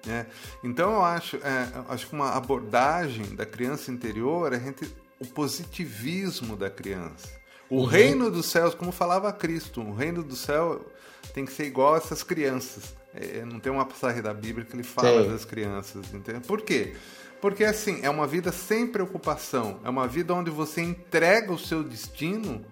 Né? 0.04 0.26
Então 0.64 0.92
eu 0.94 1.04
acho, 1.04 1.36
é, 1.36 1.68
eu 1.76 1.84
acho 1.90 2.08
que 2.08 2.12
uma 2.14 2.30
abordagem 2.34 3.36
da 3.36 3.46
criança 3.46 3.92
interior 3.92 4.52
é 4.52 4.56
a 4.56 4.58
gente, 4.58 4.92
o 5.20 5.26
positivismo 5.26 6.56
da 6.56 6.68
criança. 6.68 7.28
O 7.72 7.76
Uhum. 7.76 7.84
reino 7.86 8.30
dos 8.30 8.44
céus, 8.50 8.74
como 8.74 8.92
falava 8.92 9.32
Cristo, 9.32 9.80
o 9.80 9.94
reino 9.94 10.22
do 10.22 10.36
céu 10.36 10.84
tem 11.32 11.46
que 11.46 11.52
ser 11.52 11.64
igual 11.64 11.94
a 11.94 11.96
essas 11.96 12.22
crianças. 12.22 12.94
É, 13.14 13.46
não 13.46 13.58
tem 13.58 13.72
uma 13.72 13.86
passagem 13.86 14.20
da 14.20 14.34
Bíblia 14.34 14.66
que 14.66 14.76
ele 14.76 14.82
fala 14.82 15.22
Tem. 15.22 15.30
das 15.30 15.46
crianças, 15.46 16.12
entende? 16.12 16.46
Por 16.46 16.60
quê? 16.60 16.94
Porque 17.40 17.64
assim, 17.64 18.00
é 18.02 18.10
uma 18.10 18.26
vida 18.26 18.52
sem 18.52 18.86
preocupação, 18.86 19.80
é 19.82 19.88
uma 19.88 20.06
vida 20.06 20.34
onde 20.34 20.50
você 20.50 20.82
entrega 20.82 21.50
o 21.50 21.58
seu 21.58 21.82
destino, 21.82 22.62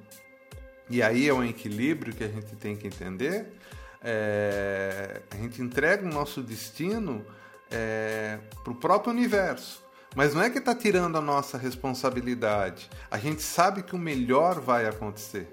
e 0.91 1.03
aí 1.03 1.27
é 1.27 1.33
um 1.33 1.43
equilíbrio 1.43 2.15
que 2.15 2.23
a 2.23 2.29
gente 2.29 2.55
tem 2.57 2.77
que 2.77 2.87
entender. 2.87 3.47
É, 4.05 5.23
a 5.31 5.37
gente 5.37 5.63
entrega 5.63 6.05
o 6.05 6.13
nosso 6.13 6.43
destino 6.43 7.25
é, 7.71 8.39
para 8.63 8.73
o 8.75 8.77
próprio 8.77 9.15
universo. 9.15 9.83
Mas 10.15 10.35
não 10.35 10.43
é 10.43 10.51
que 10.51 10.59
está 10.59 10.75
tirando 10.75 11.17
a 11.17 11.21
nossa 11.21 11.57
responsabilidade. 11.57 12.91
A 13.11 13.19
gente 13.19 13.43
sabe 13.43 13.83
que 13.83 13.95
o 13.95 13.99
melhor 13.99 14.61
vai 14.61 14.87
acontecer. 14.87 15.49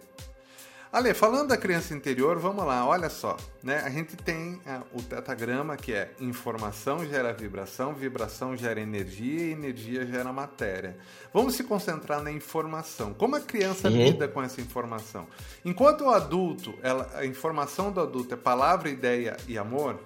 Ale, 0.92 1.14
falando 1.14 1.50
da 1.50 1.58
criança 1.58 1.94
interior, 1.94 2.40
vamos 2.40 2.66
lá, 2.66 2.86
olha 2.88 3.10
só. 3.10 3.36
Né? 3.62 3.82
A 3.86 3.90
gente 3.90 4.16
tem 4.16 4.60
é, 4.66 4.80
o 4.94 5.02
tetagrama 5.04 5.76
que 5.76 5.94
é 5.94 6.12
informação 6.20 7.06
gera 7.06 7.34
vibração, 7.34 7.94
vibração 7.94 8.56
gera 8.56 8.80
energia 8.80 9.42
e 9.42 9.52
energia 9.52 10.06
gera 10.06 10.32
matéria. 10.32 10.98
Vamos 11.34 11.56
se 11.56 11.64
concentrar 11.64 12.24
na 12.24 12.32
informação. 12.32 13.14
Como 13.14 13.36
a 13.36 13.42
criança 13.42 13.90
uhum. 13.90 13.96
lida 13.96 14.28
com 14.28 14.42
essa 14.42 14.62
informação? 14.62 15.28
Enquanto 15.64 16.06
o 16.06 16.10
adulto, 16.10 16.74
ela, 16.82 17.12
a 17.16 17.26
informação 17.26 17.92
do 17.92 18.00
adulto 18.00 18.34
é 18.34 18.38
palavra, 18.38 18.90
ideia 18.90 19.36
e 19.46 19.58
amor, 19.58 20.00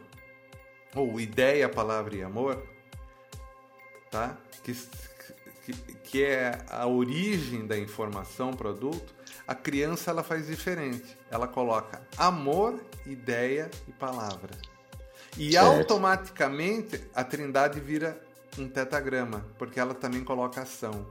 ou 0.95 1.21
ideia, 1.21 1.69
palavra 1.69 2.15
e 2.15 2.23
amor, 2.23 2.70
tá? 4.11 4.37
que, 4.63 4.73
que, 5.65 5.73
que 5.73 6.23
é 6.23 6.59
a 6.69 6.85
origem 6.85 7.65
da 7.65 7.77
informação 7.77 8.51
para 8.51 8.67
o 8.67 8.71
adulto, 8.71 9.13
a 9.47 9.55
criança 9.55 10.11
ela 10.11 10.23
faz 10.23 10.47
diferente. 10.47 11.17
Ela 11.29 11.47
coloca 11.47 12.01
amor, 12.17 12.79
ideia 13.05 13.69
e 13.87 13.91
palavra. 13.91 14.55
E 15.37 15.53
certo. 15.53 15.65
automaticamente 15.65 17.09
a 17.15 17.23
trindade 17.23 17.79
vira 17.79 18.21
um 18.57 18.67
tetagrama, 18.67 19.45
porque 19.57 19.79
ela 19.79 19.93
também 19.93 20.23
coloca 20.23 20.61
ação. 20.61 21.07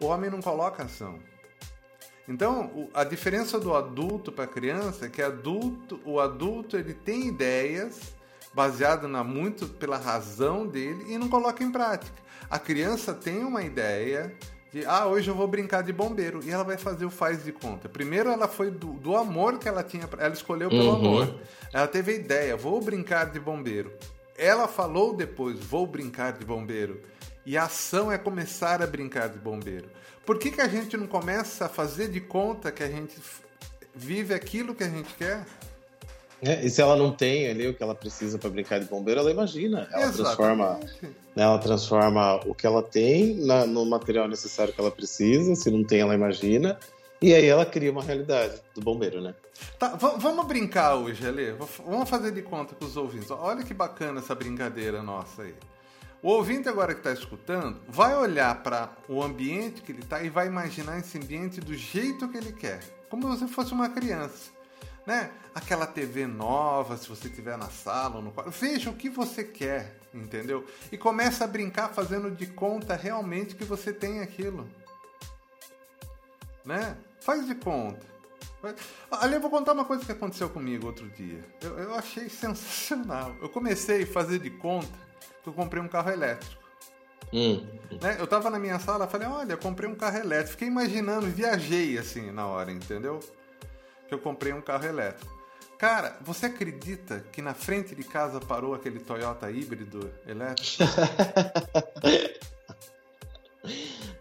O 0.00 0.06
homem 0.06 0.30
não 0.30 0.40
coloca 0.40 0.82
ação. 0.82 1.18
Então, 2.26 2.88
a 2.94 3.04
diferença 3.04 3.58
do 3.58 3.74
adulto 3.74 4.30
para 4.30 4.44
a 4.44 4.48
criança 4.48 5.06
é 5.06 5.08
que 5.08 5.20
adulto, 5.20 6.00
o 6.04 6.20
adulto 6.20 6.76
ele 6.76 6.94
tem 6.94 7.26
ideias 7.26 8.14
baseado 8.54 9.08
na 9.08 9.22
muito 9.22 9.66
pela 9.66 9.98
razão 9.98 10.66
dele 10.66 11.12
e 11.12 11.18
não 11.18 11.28
coloca 11.28 11.62
em 11.62 11.70
prática. 11.70 12.29
A 12.50 12.58
criança 12.58 13.14
tem 13.14 13.44
uma 13.44 13.62
ideia, 13.62 14.34
de 14.72 14.84
ah, 14.84 15.06
hoje 15.06 15.28
eu 15.28 15.34
vou 15.36 15.46
brincar 15.46 15.82
de 15.82 15.92
bombeiro. 15.92 16.40
E 16.44 16.50
ela 16.50 16.64
vai 16.64 16.76
fazer 16.76 17.04
o 17.04 17.10
faz 17.10 17.44
de 17.44 17.52
conta. 17.52 17.88
Primeiro 17.88 18.28
ela 18.28 18.48
foi 18.48 18.72
do, 18.72 18.92
do 18.94 19.16
amor 19.16 19.58
que 19.58 19.68
ela 19.68 19.84
tinha, 19.84 20.08
ela 20.18 20.34
escolheu 20.34 20.68
pelo 20.68 20.90
uhum. 20.90 20.96
amor. 20.96 21.40
Ela 21.72 21.86
teve 21.86 22.12
a 22.12 22.14
ideia, 22.16 22.56
vou 22.56 22.80
brincar 22.80 23.30
de 23.30 23.38
bombeiro. 23.38 23.92
Ela 24.36 24.66
falou 24.66 25.14
depois, 25.14 25.60
vou 25.60 25.86
brincar 25.86 26.32
de 26.32 26.44
bombeiro. 26.44 27.00
E 27.46 27.56
a 27.56 27.64
ação 27.64 28.10
é 28.10 28.18
começar 28.18 28.82
a 28.82 28.86
brincar 28.86 29.28
de 29.28 29.38
bombeiro. 29.38 29.88
Por 30.26 30.38
que, 30.38 30.50
que 30.50 30.60
a 30.60 30.68
gente 30.68 30.96
não 30.96 31.06
começa 31.06 31.66
a 31.66 31.68
fazer 31.68 32.08
de 32.08 32.20
conta 32.20 32.72
que 32.72 32.82
a 32.82 32.88
gente 32.88 33.16
vive 33.94 34.34
aquilo 34.34 34.74
que 34.74 34.84
a 34.84 34.88
gente 34.88 35.14
quer? 35.14 35.44
É, 36.42 36.64
e 36.64 36.70
se 36.70 36.80
ela 36.80 36.96
não 36.96 37.12
tem 37.12 37.48
ali 37.48 37.68
o 37.68 37.74
que 37.74 37.82
ela 37.82 37.94
precisa 37.94 38.38
para 38.38 38.48
brincar 38.48 38.80
de 38.80 38.86
bombeiro, 38.86 39.20
ela 39.20 39.30
imagina. 39.30 39.88
Ela 39.92 40.10
transforma, 40.10 40.80
né, 41.36 41.42
ela 41.42 41.58
transforma 41.58 42.36
o 42.46 42.54
que 42.54 42.66
ela 42.66 42.82
tem 42.82 43.34
na, 43.34 43.66
no 43.66 43.84
material 43.84 44.26
necessário 44.26 44.72
que 44.72 44.80
ela 44.80 44.90
precisa. 44.90 45.54
Se 45.54 45.70
não 45.70 45.84
tem, 45.84 46.00
ela 46.00 46.14
imagina. 46.14 46.78
E 47.20 47.34
aí 47.34 47.44
ela 47.44 47.66
cria 47.66 47.92
uma 47.92 48.02
realidade 48.02 48.62
do 48.74 48.80
bombeiro, 48.80 49.20
né? 49.20 49.34
Tá, 49.78 49.88
vamos 49.88 50.46
brincar 50.46 50.94
hoje, 50.94 51.26
Ale. 51.26 51.54
Vamos 51.84 52.08
fazer 52.08 52.32
de 52.32 52.40
conta 52.40 52.74
com 52.74 52.86
os 52.86 52.96
ouvintes. 52.96 53.30
Olha 53.30 53.62
que 53.62 53.74
bacana 53.74 54.20
essa 54.20 54.34
brincadeira 54.34 55.02
nossa 55.02 55.42
aí. 55.42 55.54
O 56.22 56.30
ouvinte 56.30 56.68
agora 56.68 56.94
que 56.94 57.00
está 57.00 57.12
escutando 57.12 57.78
vai 57.86 58.16
olhar 58.16 58.62
para 58.62 58.90
o 59.06 59.22
ambiente 59.22 59.82
que 59.82 59.92
ele 59.92 60.00
está 60.00 60.22
e 60.22 60.30
vai 60.30 60.46
imaginar 60.46 60.98
esse 60.98 61.18
ambiente 61.18 61.60
do 61.60 61.74
jeito 61.74 62.28
que 62.28 62.38
ele 62.38 62.52
quer, 62.52 62.80
como 63.10 63.34
se 63.36 63.46
fosse 63.48 63.72
uma 63.72 63.88
criança 63.88 64.59
né? 65.06 65.30
Aquela 65.54 65.86
TV 65.86 66.26
nova, 66.26 66.96
se 66.96 67.08
você 67.08 67.28
tiver 67.28 67.56
na 67.56 67.68
sala 67.68 68.16
ou 68.16 68.22
no 68.22 68.32
quarto. 68.32 68.50
Veja 68.50 68.90
o 68.90 68.94
que 68.94 69.08
você 69.08 69.42
quer, 69.42 69.96
entendeu? 70.14 70.66
E 70.92 70.98
começa 70.98 71.44
a 71.44 71.46
brincar 71.46 71.88
fazendo 71.88 72.30
de 72.30 72.46
conta 72.46 72.94
realmente 72.94 73.54
que 73.54 73.64
você 73.64 73.92
tem 73.92 74.20
aquilo. 74.20 74.68
Né? 76.64 76.96
Faz 77.20 77.46
de 77.46 77.54
conta. 77.54 78.08
Ali 79.10 79.34
eu 79.34 79.40
vou 79.40 79.50
contar 79.50 79.72
uma 79.72 79.84
coisa 79.84 80.04
que 80.04 80.12
aconteceu 80.12 80.48
comigo 80.50 80.86
outro 80.86 81.08
dia. 81.08 81.42
Eu, 81.62 81.78
eu 81.78 81.94
achei 81.94 82.28
sensacional. 82.28 83.34
Eu 83.40 83.48
comecei 83.48 84.02
a 84.02 84.06
fazer 84.06 84.38
de 84.38 84.50
conta 84.50 84.98
que 85.42 85.48
eu 85.48 85.52
comprei 85.52 85.82
um 85.82 85.88
carro 85.88 86.10
elétrico. 86.10 86.60
Hum. 87.32 87.66
Né? 88.02 88.16
Eu 88.18 88.26
tava 88.26 88.50
na 88.50 88.58
minha 88.58 88.78
sala, 88.78 89.06
falei, 89.06 89.26
olha, 89.28 89.56
comprei 89.56 89.88
um 89.88 89.94
carro 89.94 90.18
elétrico. 90.18 90.52
Fiquei 90.52 90.68
imaginando, 90.68 91.26
viajei 91.26 91.96
assim 91.96 92.30
na 92.30 92.46
hora, 92.46 92.70
entendeu? 92.70 93.20
Que 94.10 94.14
eu 94.14 94.18
comprei 94.18 94.52
um 94.52 94.60
carro 94.60 94.84
elétrico. 94.84 95.32
Cara, 95.78 96.18
você 96.20 96.46
acredita 96.46 97.24
que 97.32 97.40
na 97.40 97.54
frente 97.54 97.94
de 97.94 98.02
casa 98.02 98.40
parou 98.40 98.74
aquele 98.74 98.98
Toyota 98.98 99.48
híbrido 99.50 100.10
elétrico? 100.26 100.82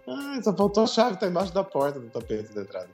ah, 0.07 0.39
só 0.41 0.55
faltou 0.55 0.83
a 0.83 0.87
chave, 0.87 1.17
tá 1.17 1.27
embaixo 1.27 1.51
da 1.51 1.63
porta 1.63 1.99
do 1.99 2.07
tapete 2.09 2.53
da 2.53 2.61
entrada. 2.61 2.87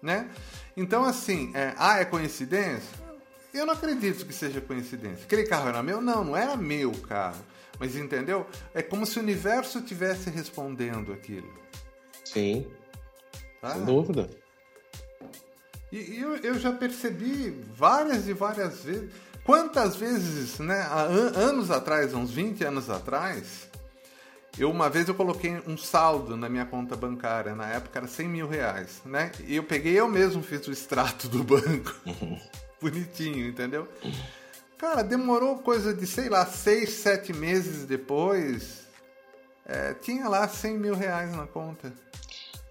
Né? 0.00 0.30
Então, 0.76 1.04
assim, 1.04 1.50
é, 1.54 1.74
ah, 1.76 1.98
é 1.98 2.04
coincidência? 2.04 3.02
Eu 3.52 3.66
não 3.66 3.74
acredito 3.74 4.24
que 4.24 4.32
seja 4.32 4.60
coincidência. 4.60 5.24
Aquele 5.24 5.44
carro 5.44 5.68
era 5.68 5.82
meu? 5.82 6.00
Não, 6.00 6.24
não 6.24 6.36
era 6.36 6.56
meu 6.56 6.92
carro. 6.92 7.44
Mas 7.78 7.96
entendeu? 7.96 8.46
É 8.72 8.80
como 8.80 9.04
se 9.04 9.18
o 9.18 9.22
universo 9.22 9.80
estivesse 9.80 10.30
respondendo 10.30 11.12
aquilo. 11.12 11.52
Sim. 12.24 12.66
Tá? 13.60 13.74
Sem 13.74 13.84
dúvida. 13.84 14.30
E, 15.92 16.18
eu, 16.18 16.36
eu 16.36 16.58
já 16.58 16.72
percebi 16.72 17.50
várias 17.76 18.26
e 18.26 18.32
várias 18.32 18.82
vezes. 18.82 19.10
Quantas 19.44 19.96
vezes, 19.96 20.58
né, 20.58 20.80
há 20.88 21.02
anos 21.02 21.70
atrás, 21.70 22.14
uns 22.14 22.30
20 22.30 22.64
anos 22.64 22.88
atrás, 22.88 23.68
eu 24.58 24.70
uma 24.70 24.88
vez 24.88 25.08
eu 25.08 25.14
coloquei 25.14 25.60
um 25.66 25.76
saldo 25.76 26.36
na 26.36 26.48
minha 26.48 26.64
conta 26.64 26.96
bancária, 26.96 27.54
na 27.54 27.68
época 27.68 27.98
era 27.98 28.08
100 28.08 28.28
mil 28.28 28.48
reais, 28.48 29.02
né? 29.04 29.32
E 29.46 29.56
eu 29.56 29.64
peguei, 29.64 29.98
eu 29.98 30.08
mesmo 30.08 30.42
fiz 30.42 30.66
o 30.66 30.72
extrato 30.72 31.28
do 31.28 31.42
banco, 31.42 31.94
bonitinho, 32.80 33.46
entendeu? 33.46 33.88
Cara, 34.78 35.02
demorou 35.02 35.58
coisa 35.58 35.92
de, 35.92 36.06
sei 36.06 36.28
lá, 36.28 36.46
6, 36.46 36.88
7 36.90 37.32
meses 37.32 37.84
depois, 37.84 38.86
é, 39.66 39.94
tinha 39.94 40.28
lá 40.28 40.46
100 40.46 40.78
mil 40.78 40.94
reais 40.94 41.34
na 41.34 41.46
conta. 41.46 41.92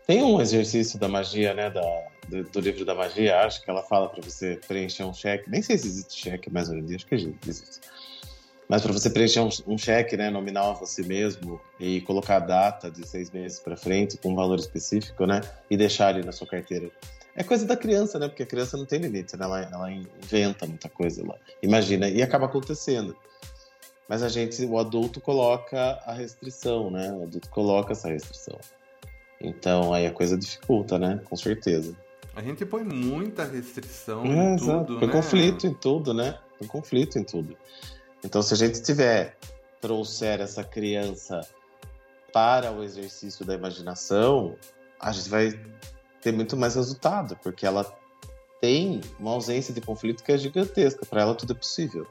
Tem 0.08 0.24
um 0.24 0.42
exercício 0.42 1.00
da 1.00 1.08
magia, 1.08 1.54
né, 1.54 1.70
da, 1.70 1.82
do, 2.44 2.60
livro 2.60 2.86
da 2.86 2.96
magia, 2.96 3.42
acho 3.42 3.62
que 3.62 3.70
ela 3.70 3.84
fala 3.84 4.08
para 4.10 4.22
você 4.22 4.60
preencher 4.68 5.04
um 5.04 5.14
cheque. 5.14 5.50
Nem 5.50 5.62
sei 5.62 5.78
se 5.78 5.88
existe 5.88 6.30
cheque 6.30 6.52
mais 6.52 6.70
hoje 6.70 6.80
em 6.80 6.86
dia, 6.86 6.96
acho 6.96 7.06
que 7.06 7.16
existe. 7.16 7.82
Mas 8.70 8.82
para 8.82 8.94
você 8.94 9.10
preencher 9.10 9.42
um, 9.42 9.50
um, 9.68 9.78
cheque 9.78 10.16
né, 10.16 10.30
nominal 10.30 10.72
a 10.72 10.74
você 10.74 11.04
mesmo 11.04 11.60
e 11.78 12.00
colocar 12.02 12.38
a 12.38 12.40
data 12.40 12.90
de 12.90 13.06
seis 13.06 13.30
meses 13.30 13.60
para 13.60 13.76
frente 13.76 14.18
com 14.18 14.30
um 14.30 14.36
valor 14.36 14.58
específico, 14.58 15.26
né? 15.26 15.42
E 15.70 15.76
deixar 15.76 16.08
ali 16.08 16.24
na 16.24 16.32
sua 16.32 16.48
carteira. 16.48 16.90
É 17.36 17.44
coisa 17.44 17.66
da 17.66 17.76
criança, 17.76 18.18
né? 18.18 18.30
Porque 18.30 18.44
a 18.44 18.46
criança 18.46 18.78
não 18.78 18.86
tem 18.86 19.00
limite, 19.00 19.36
né? 19.36 19.44
ela, 19.44 19.62
ela 19.62 19.92
inventa 19.92 20.66
muita 20.66 20.88
coisa 20.88 21.22
lá. 21.26 21.36
Imagina, 21.62 22.08
e 22.08 22.22
acaba 22.22 22.46
acontecendo. 22.46 23.14
Mas 24.08 24.24
a 24.24 24.30
gente, 24.30 24.64
o 24.66 24.78
adulto 24.78 25.20
coloca 25.20 26.00
a 26.06 26.14
restrição, 26.14 26.90
né? 26.90 27.12
O 27.12 27.24
adulto 27.24 27.50
coloca 27.50 27.92
essa 27.92 28.08
restrição. 28.08 28.58
Então 29.42 29.94
aí 29.94 30.06
a 30.06 30.12
coisa 30.12 30.38
dificulta, 30.38 30.98
né? 30.98 31.20
Com 31.26 31.36
certeza. 31.36 31.94
A 32.36 32.42
gente 32.42 32.66
põe 32.66 32.84
muita 32.84 33.44
restrição 33.44 34.26
é, 34.26 34.54
em 34.54 34.56
tudo, 34.56 35.00
Põe 35.00 35.08
né? 35.08 35.14
conflito 35.14 35.68
em 35.68 35.74
tudo, 35.74 36.14
né? 36.14 36.40
Põe 36.58 36.68
conflito 36.68 37.20
em 37.20 37.24
tudo. 37.24 37.58
Então, 38.24 38.42
se 38.42 38.54
a 38.54 38.58
gente 38.58 38.82
tiver, 38.82 39.38
trouxer 39.82 40.40
essa 40.40 40.64
criança 40.64 41.42
para 42.32 42.72
o 42.72 42.84
exercício 42.84 43.46
da 43.46 43.54
imaginação, 43.54 44.56
a 45.00 45.12
gente 45.12 45.30
vai 45.30 45.60
ter 46.22 46.32
muito 46.32 46.56
mais 46.56 46.76
resultado, 46.76 47.38
porque 47.44 47.66
ela 47.66 47.84
tem 48.62 49.02
uma 49.20 49.32
ausência 49.32 49.74
de 49.74 49.82
conflito 49.82 50.24
que 50.24 50.32
é 50.32 50.38
gigantesca. 50.38 51.06
Para 51.06 51.24
ela, 51.24 51.36
tudo 51.36 51.52
é 51.52 51.56
possível. 51.56 52.08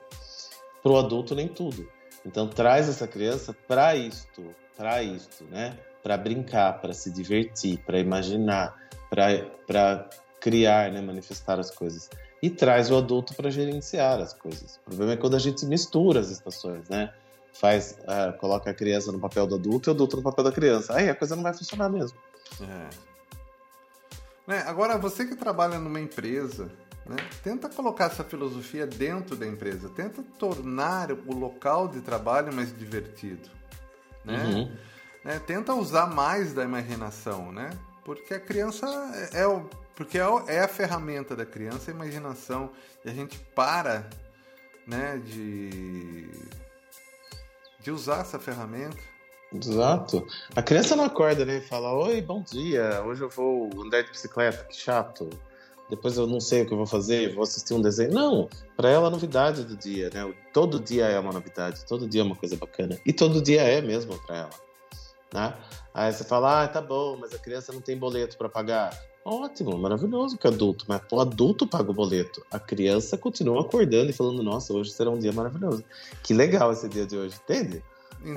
Para 0.82 0.92
o 0.92 0.98
adulto, 0.98 1.34
nem 1.34 1.48
tudo. 1.48 1.88
Então, 2.26 2.48
traz 2.48 2.88
essa 2.88 3.06
criança 3.06 3.54
para 3.66 3.94
isto, 3.94 4.44
para 4.76 5.02
isto, 5.02 5.44
né? 5.44 5.78
Para 6.02 6.18
brincar, 6.18 6.80
para 6.80 6.92
se 6.92 7.10
divertir, 7.10 7.78
para 7.86 7.98
imaginar, 7.98 8.76
para 9.10 10.08
criar, 10.40 10.90
né, 10.90 11.00
manifestar 11.00 11.58
as 11.58 11.70
coisas. 11.70 12.08
E 12.42 12.48
traz 12.48 12.90
o 12.90 12.96
adulto 12.96 13.34
para 13.34 13.50
gerenciar 13.50 14.18
as 14.18 14.32
coisas. 14.32 14.76
O 14.76 14.90
problema 14.90 15.12
é 15.12 15.16
quando 15.16 15.36
a 15.36 15.38
gente 15.38 15.66
mistura 15.66 16.20
as 16.20 16.30
estações, 16.30 16.88
né? 16.88 17.12
Faz, 17.52 17.98
uh, 18.02 18.38
coloca 18.38 18.70
a 18.70 18.74
criança 18.74 19.12
no 19.12 19.18
papel 19.18 19.46
do 19.46 19.56
adulto 19.56 19.90
e 19.90 19.92
o 19.92 19.94
adulto 19.94 20.16
no 20.16 20.22
papel 20.22 20.44
da 20.44 20.52
criança. 20.52 20.94
Aí 20.94 21.10
a 21.10 21.14
coisa 21.14 21.36
não 21.36 21.42
vai 21.42 21.52
funcionar 21.52 21.90
mesmo. 21.90 22.16
É. 22.62 22.88
Né, 24.46 24.64
agora, 24.66 24.96
você 24.96 25.26
que 25.26 25.36
trabalha 25.36 25.78
numa 25.78 26.00
empresa, 26.00 26.70
né, 27.04 27.16
tenta 27.42 27.68
colocar 27.68 28.06
essa 28.06 28.24
filosofia 28.24 28.86
dentro 28.86 29.36
da 29.36 29.46
empresa. 29.46 29.90
Tenta 29.90 30.22
tornar 30.38 31.12
o 31.12 31.34
local 31.34 31.88
de 31.88 32.00
trabalho 32.00 32.52
mais 32.54 32.74
divertido. 32.74 33.50
né? 34.24 34.44
Uhum. 34.44 34.72
né? 35.24 35.38
Tenta 35.46 35.74
usar 35.74 36.06
mais 36.06 36.54
da 36.54 36.64
imaginação, 36.64 37.52
né? 37.52 37.70
Porque 38.16 38.34
a 38.34 38.40
criança 38.40 38.86
é, 39.32 39.42
é 39.42 39.46
o 39.46 39.70
porque 39.94 40.18
é, 40.18 40.22
é 40.48 40.60
a 40.60 40.66
ferramenta 40.66 41.36
da 41.36 41.46
criança 41.46 41.92
a 41.92 41.94
imaginação 41.94 42.70
e 43.04 43.08
a 43.08 43.14
gente 43.14 43.38
para, 43.54 44.10
né, 44.84 45.22
de 45.24 46.28
de 47.80 47.90
usar 47.92 48.22
essa 48.22 48.36
ferramenta. 48.36 48.98
Exato. 49.54 50.26
A 50.56 50.60
criança 50.60 50.96
não 50.96 51.04
acorda, 51.04 51.44
né? 51.44 51.60
Fala: 51.60 51.92
Oi, 51.92 52.20
bom 52.20 52.42
dia. 52.42 53.00
Hoje 53.04 53.22
eu 53.22 53.28
vou 53.28 53.70
andar 53.80 54.02
de 54.02 54.10
bicicleta, 54.10 54.64
que 54.64 54.74
chato 54.74 55.30
depois 55.88 56.16
eu 56.16 56.26
não 56.26 56.40
sei 56.40 56.62
o 56.62 56.66
que 56.66 56.72
eu 56.72 56.78
vou 56.78 56.86
fazer, 56.86 57.32
vou 57.32 57.44
assistir 57.44 57.74
um 57.74 57.82
desenho. 57.82 58.12
Não, 58.12 58.48
para 58.76 58.90
ela 58.90 59.06
é 59.06 59.10
novidade 59.10 59.64
do 59.64 59.76
dia, 59.76 60.10
né? 60.12 60.34
Todo 60.52 60.80
dia 60.80 61.06
é 61.06 61.18
uma 61.18 61.32
novidade, 61.32 61.84
todo 61.84 62.08
dia 62.08 62.22
é 62.22 62.24
uma 62.24 62.36
coisa 62.36 62.56
bacana. 62.56 62.98
E 63.06 63.12
todo 63.12 63.40
dia 63.40 63.62
é 63.62 63.80
mesmo 63.80 64.16
para 64.26 64.36
ela, 64.36 64.50
né? 65.32 65.54
Aí 65.92 66.12
você 66.12 66.24
fala, 66.24 66.64
ah, 66.64 66.68
tá 66.68 66.80
bom, 66.80 67.16
mas 67.20 67.34
a 67.34 67.38
criança 67.38 67.72
não 67.72 67.80
tem 67.80 67.96
boleto 67.96 68.36
para 68.36 68.48
pagar. 68.48 68.90
Ótimo, 69.24 69.76
maravilhoso 69.78 70.38
que 70.38 70.46
adulto, 70.46 70.86
mas 70.88 71.02
o 71.10 71.20
adulto 71.20 71.66
paga 71.66 71.90
o 71.90 71.94
boleto. 71.94 72.44
A 72.50 72.58
criança 72.58 73.18
continua 73.18 73.60
acordando 73.60 74.10
e 74.10 74.14
falando, 74.14 74.42
nossa, 74.42 74.72
hoje 74.72 74.90
será 74.90 75.10
um 75.10 75.18
dia 75.18 75.32
maravilhoso. 75.32 75.84
Que 76.22 76.32
legal 76.32 76.72
esse 76.72 76.88
dia 76.88 77.04
de 77.04 77.16
hoje, 77.16 77.36
entende? 77.42 77.82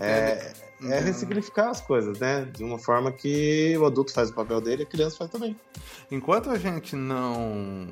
É, 0.01 0.53
é, 0.81 0.99
ressignificar 0.99 1.69
as 1.69 1.81
coisas, 1.81 2.19
né? 2.19 2.45
De 2.45 2.63
uma 2.63 2.77
forma 2.77 3.11
que 3.11 3.77
o 3.77 3.85
adulto 3.85 4.13
faz 4.13 4.29
o 4.29 4.33
papel 4.33 4.61
dele 4.61 4.83
e 4.83 4.85
a 4.85 4.89
criança 4.89 5.17
faz 5.17 5.29
também. 5.29 5.57
Enquanto 6.11 6.49
a 6.49 6.57
gente 6.57 6.95
não 6.95 7.87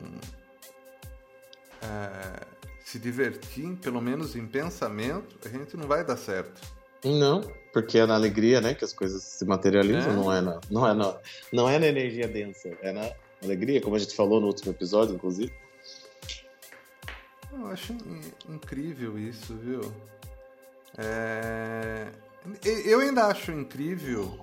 é, 1.81 2.45
se 2.83 2.99
divertir, 2.99 3.75
pelo 3.77 4.01
menos 4.01 4.35
em 4.35 4.45
pensamento, 4.45 5.37
a 5.45 5.49
gente 5.49 5.75
não 5.75 5.87
vai 5.87 6.05
dar 6.05 6.17
certo. 6.17 6.61
Não, 7.03 7.41
porque 7.73 7.97
é 7.97 8.05
na 8.05 8.15
alegria, 8.15 8.61
né, 8.61 8.73
que 8.73 8.85
as 8.85 8.93
coisas 8.93 9.23
se 9.23 9.45
materializam, 9.45 10.11
é. 10.11 10.15
não 10.15 10.33
é 10.33 10.41
na, 10.41 10.61
não 10.69 10.87
é 10.87 10.93
na, 10.93 11.17
não 11.51 11.69
é 11.69 11.79
na 11.79 11.87
energia 11.87 12.27
densa, 12.27 12.69
é 12.81 12.91
na 12.91 13.11
alegria, 13.43 13.81
como 13.81 13.95
a 13.95 13.99
gente 13.99 14.15
falou 14.15 14.39
no 14.39 14.47
último 14.47 14.71
episódio, 14.71 15.15
inclusive. 15.15 15.51
Eu 17.51 17.67
acho 17.67 17.95
incrível 18.47 19.17
isso, 19.17 19.55
viu? 19.55 19.81
É... 20.97 22.07
Eu 22.85 23.01
ainda 23.01 23.27
acho 23.27 23.51
incrível 23.51 24.39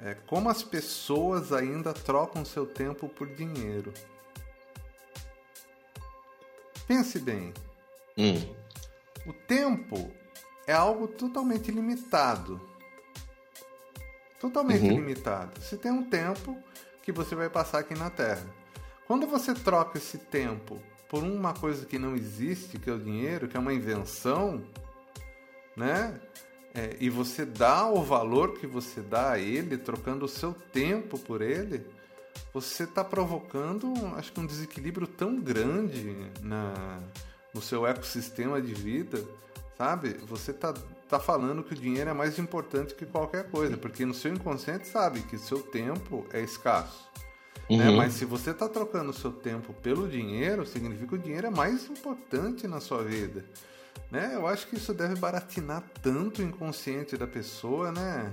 é, 0.00 0.14
como 0.26 0.48
as 0.48 0.62
pessoas 0.62 1.52
ainda 1.52 1.92
trocam 1.92 2.44
seu 2.44 2.66
tempo 2.66 3.08
por 3.08 3.26
dinheiro. 3.26 3.92
Pense 6.86 7.18
bem. 7.18 7.54
Hum. 8.16 8.34
O 9.26 9.32
tempo 9.32 10.12
é 10.66 10.72
algo 10.72 11.06
totalmente 11.06 11.70
limitado. 11.70 12.60
Totalmente 14.40 14.82
uhum. 14.82 14.96
limitado. 14.96 15.60
Você 15.60 15.76
tem 15.76 15.90
um 15.90 16.02
tempo 16.02 16.56
que 17.02 17.12
você 17.12 17.34
vai 17.34 17.48
passar 17.48 17.80
aqui 17.80 17.94
na 17.94 18.10
Terra. 18.10 18.46
Quando 19.06 19.26
você 19.26 19.54
troca 19.54 19.98
esse 19.98 20.18
tempo 20.18 20.80
por 21.08 21.22
uma 21.22 21.54
coisa 21.54 21.86
que 21.86 21.98
não 21.98 22.14
existe, 22.14 22.78
que 22.78 22.88
é 22.88 22.92
o 22.92 22.98
dinheiro, 22.98 23.48
que 23.48 23.56
é 23.56 23.60
uma 23.60 23.72
invenção, 23.72 24.62
né? 25.76 26.18
É, 26.74 26.96
e 26.98 27.08
você 27.08 27.44
dá 27.44 27.88
o 27.88 28.02
valor 28.02 28.58
que 28.58 28.66
você 28.66 29.00
dá 29.00 29.32
a 29.32 29.38
ele, 29.38 29.78
trocando 29.78 30.24
o 30.24 30.28
seu 30.28 30.52
tempo 30.52 31.18
por 31.18 31.40
ele, 31.40 31.86
você 32.52 32.82
está 32.84 33.04
provocando, 33.04 33.92
acho 34.16 34.32
que 34.32 34.40
um 34.40 34.46
desequilíbrio 34.46 35.06
tão 35.06 35.40
grande 35.40 36.16
na, 36.42 37.00
no 37.52 37.62
seu 37.62 37.86
ecossistema 37.86 38.60
de 38.60 38.74
vida, 38.74 39.24
sabe? 39.76 40.14
Você 40.26 40.50
está 40.50 40.72
tá 41.08 41.18
falando 41.18 41.62
que 41.62 41.72
o 41.72 41.76
dinheiro 41.76 42.10
é 42.10 42.14
mais 42.14 42.38
importante 42.38 42.94
que 42.94 43.06
qualquer 43.06 43.50
coisa, 43.50 43.76
porque 43.76 44.04
no 44.04 44.14
seu 44.14 44.32
inconsciente 44.32 44.86
sabe 44.88 45.20
que 45.22 45.38
seu 45.38 45.62
tempo 45.62 46.26
é 46.32 46.40
escasso. 46.40 47.08
Né? 47.70 47.76
Uhum. 47.76 47.78
Né? 47.78 47.90
Mas 47.96 48.14
se 48.14 48.24
você 48.24 48.50
está 48.50 48.68
trocando 48.68 49.10
o 49.10 49.14
seu 49.14 49.32
tempo 49.32 49.72
pelo 49.74 50.08
dinheiro, 50.08 50.66
significa 50.66 51.08
que 51.08 51.14
o 51.14 51.18
dinheiro 51.18 51.46
é 51.46 51.50
mais 51.50 51.88
importante 51.88 52.66
na 52.66 52.80
sua 52.80 53.02
vida. 53.02 53.44
Né? 54.10 54.32
Eu 54.34 54.46
acho 54.46 54.66
que 54.66 54.76
isso 54.76 54.92
deve 54.92 55.16
baratinar 55.16 55.82
tanto 56.02 56.42
o 56.42 56.44
inconsciente 56.44 57.16
da 57.16 57.26
pessoa, 57.26 57.90
né? 57.90 58.32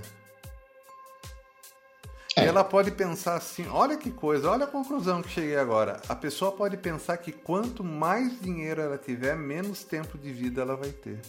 É. 2.36 2.46
Ela 2.46 2.64
pode 2.64 2.90
pensar 2.90 3.34
assim, 3.34 3.66
olha 3.68 3.96
que 3.96 4.10
coisa, 4.10 4.50
olha 4.50 4.64
a 4.64 4.68
conclusão 4.68 5.20
que 5.20 5.28
cheguei 5.28 5.56
agora. 5.56 6.00
A 6.08 6.14
pessoa 6.14 6.50
pode 6.50 6.76
pensar 6.78 7.18
que 7.18 7.30
quanto 7.30 7.84
mais 7.84 8.40
dinheiro 8.40 8.80
ela 8.80 8.96
tiver, 8.96 9.36
menos 9.36 9.84
tempo 9.84 10.16
de 10.16 10.32
vida 10.32 10.62
ela 10.62 10.76
vai 10.76 10.90
ter. 10.90 11.20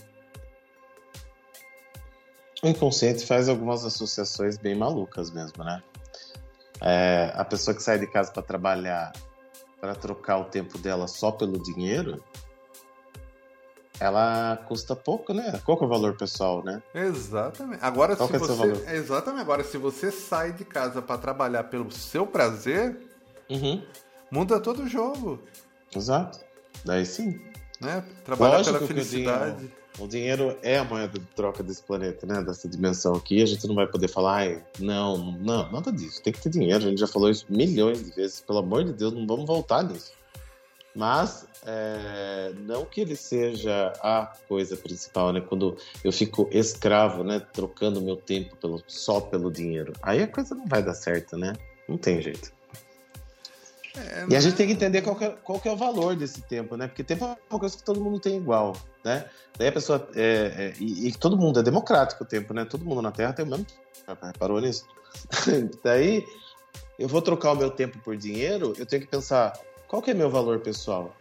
O 2.63 2.68
inconsciente 2.68 3.26
faz 3.26 3.50
algumas 3.50 3.84
associações 3.84 4.58
bem 4.58 4.76
malucas 4.76 5.30
mesmo, 5.30 5.63
né? 5.66 5.84
É, 6.80 7.32
a 7.36 7.44
pessoa 7.44 7.76
que 7.76 7.84
sai 7.84 8.00
de 8.00 8.08
casa 8.08 8.32
para 8.32 8.42
trabalhar, 8.42 9.12
para 9.82 9.96
trocar 9.96 10.38
o 10.38 10.46
tempo 10.46 10.78
dela 10.78 11.08
só 11.08 11.32
pelo 11.32 11.62
dinheiro, 11.62 12.24
ela 13.99 14.58
custa 14.67 14.95
pouco, 14.95 15.34
né? 15.34 15.60
Qual 15.63 15.77
que 15.77 15.84
é 15.84 15.88
o 15.88 15.89
valor 15.89 16.15
pessoal, 16.15 16.63
né? 16.63 16.82
Exatamente. 16.93 17.79
Agora, 17.84 18.15
Qual 18.15 18.27
se 18.27 18.36
é 18.36 18.39
você. 18.39 18.95
Exatamente. 18.95 19.41
Agora, 19.41 19.63
se 19.63 19.77
você 19.77 20.12
sai 20.12 20.51
de 20.51 20.65
casa 20.65 21.01
para 21.01 21.17
trabalhar 21.17 21.65
pelo 21.65 21.91
seu 21.91 22.25
prazer, 22.25 22.99
uhum. 23.49 23.82
muda 24.32 24.60
todo 24.60 24.84
o 24.84 24.88
jogo. 24.88 25.41
Exato. 25.95 26.39
Daí 26.84 27.06
sim. 27.06 27.39
Né? 27.79 28.03
Trabalhar 28.25 28.58
Lógico 28.58 28.77
pela 28.77 28.88
felicidade. 28.88 29.71
O 29.99 30.08
dinheiro, 30.08 30.43
o 30.47 30.47
dinheiro, 30.47 30.60
é 30.63 30.79
a 30.79 30.84
moeda 30.84 31.19
de 31.19 31.25
troca 31.27 31.62
desse 31.62 31.84
planeta, 31.84 32.25
né? 32.25 32.41
Dessa 32.41 32.67
dimensão 32.67 33.13
aqui. 33.13 33.43
A 33.43 33.45
gente 33.45 33.67
não 33.67 33.75
vai 33.75 33.86
poder 33.86 34.08
falar, 34.08 34.38
ai, 34.38 34.63
não, 34.79 35.32
não, 35.34 35.71
nada 35.71 35.91
disso. 35.91 36.21
Tem 36.23 36.34
que 36.34 36.41
ter 36.41 36.49
dinheiro. 36.49 36.84
A 36.84 36.89
gente 36.89 36.99
já 36.99 37.08
falou 37.08 37.29
isso 37.29 37.45
milhões 37.47 38.03
de 38.03 38.12
vezes. 38.12 38.41
Pelo 38.41 38.60
amor 38.60 38.84
de 38.84 38.93
Deus, 38.93 39.13
não 39.13 39.27
vamos 39.27 39.45
voltar 39.45 39.84
nisso. 39.84 40.12
Mas 40.95 41.47
é, 41.65 42.53
não 42.60 42.86
que 42.86 43.01
ele 43.01 43.15
seja 43.15 43.91
a 44.01 44.32
coisa 44.47 44.77
principal, 44.77 45.34
né? 45.34 45.41
Quando 45.41 45.75
eu 46.03 46.12
fico 46.12 46.47
escravo, 46.51 47.23
né? 47.23 47.39
Trocando 47.39 48.01
meu 48.01 48.15
tempo 48.15 48.56
pelo, 48.58 48.82
só 48.88 49.19
pelo 49.19 49.51
dinheiro. 49.51 49.93
Aí 50.01 50.21
a 50.21 50.27
coisa 50.27 50.53
não 50.53 50.67
vai 50.67 50.84
dar 50.84 50.93
certo, 50.93 51.36
né? 51.36 51.53
Não 51.88 51.97
tem 51.97 52.21
jeito. 52.21 52.51
É, 53.95 54.25
e 54.29 54.36
a 54.36 54.39
gente 54.39 54.56
tem 54.56 54.67
que 54.67 54.73
entender 54.73 55.01
qual 55.01 55.15
que, 55.15 55.25
é, 55.25 55.29
qual 55.43 55.60
que, 55.60 55.67
é, 55.67 55.71
o 55.71 55.75
valor 55.75 56.15
desse 56.15 56.41
tempo, 56.41 56.75
né? 56.75 56.88
Porque 56.88 57.03
tempo 57.03 57.25
é 57.25 57.38
uma 57.49 57.60
coisa 57.60 57.77
que 57.77 57.84
todo 57.84 58.01
mundo 58.01 58.19
tem 58.19 58.38
igual, 58.38 58.75
né? 59.03 59.25
Daí 59.58 59.67
a 59.67 59.71
pessoa. 59.71 60.08
É, 60.15 60.23
é, 60.23 60.73
e, 60.79 61.08
e, 61.08 61.12
todo 61.13 61.38
mundo 61.38 61.60
é 61.60 61.63
democrático 61.63 62.23
o 62.23 62.27
tempo, 62.27 62.53
né? 62.53 62.65
Todo 62.65 62.86
mundo 62.86 63.01
na 63.01 63.12
Terra 63.12 63.34
tem 63.34 63.45
o 63.45 63.47
mesmo. 63.47 63.65
Reparou 64.21 64.60
nisso? 64.60 64.86
Daí 65.84 66.25
eu 66.97 67.08
vou 67.08 67.21
trocar 67.21 67.51
o 67.51 67.56
meu 67.56 67.69
tempo 67.69 67.99
por 67.99 68.17
dinheiro, 68.17 68.73
eu 68.77 68.86
tenho 68.86 69.01
que 69.01 69.08
pensar 69.08 69.53
qual 69.93 70.01
que 70.01 70.10
é 70.10 70.13
meu 70.15 70.27
valor 70.27 70.60
pessoal? 70.60 71.15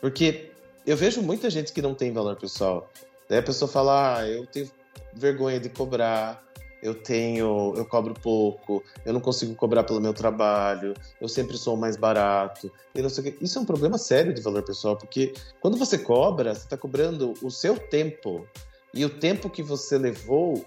Porque 0.00 0.52
eu 0.86 0.96
vejo 0.96 1.20
muita 1.20 1.50
gente 1.50 1.72
que 1.72 1.82
não 1.82 1.92
tem 1.92 2.12
valor 2.12 2.36
pessoal. 2.36 2.88
Daí 3.28 3.40
a 3.40 3.42
pessoa 3.42 3.68
fala, 3.68 4.18
ah, 4.18 4.28
eu 4.28 4.46
tenho 4.46 4.70
vergonha 5.12 5.58
de 5.58 5.68
cobrar, 5.68 6.40
eu 6.80 6.94
tenho, 6.94 7.74
eu 7.76 7.84
cobro 7.84 8.14
pouco, 8.14 8.80
eu 9.04 9.12
não 9.12 9.20
consigo 9.20 9.56
cobrar 9.56 9.82
pelo 9.82 10.00
meu 10.00 10.14
trabalho, 10.14 10.94
eu 11.20 11.28
sempre 11.28 11.58
sou 11.58 11.76
mais 11.76 11.96
barato, 11.96 12.70
e 12.94 13.02
não 13.02 13.08
sei 13.08 13.24
o 13.24 13.32
que. 13.32 13.44
Isso 13.44 13.58
é 13.58 13.62
um 13.62 13.66
problema 13.66 13.98
sério 13.98 14.32
de 14.32 14.40
valor 14.40 14.62
pessoal, 14.62 14.96
porque 14.96 15.34
quando 15.60 15.76
você 15.76 15.98
cobra, 15.98 16.54
você 16.54 16.60
está 16.60 16.76
cobrando 16.76 17.34
o 17.42 17.50
seu 17.50 17.76
tempo 17.76 18.46
e 18.94 19.04
o 19.04 19.10
tempo 19.10 19.50
que 19.50 19.64
você 19.64 19.98
levou 19.98 20.64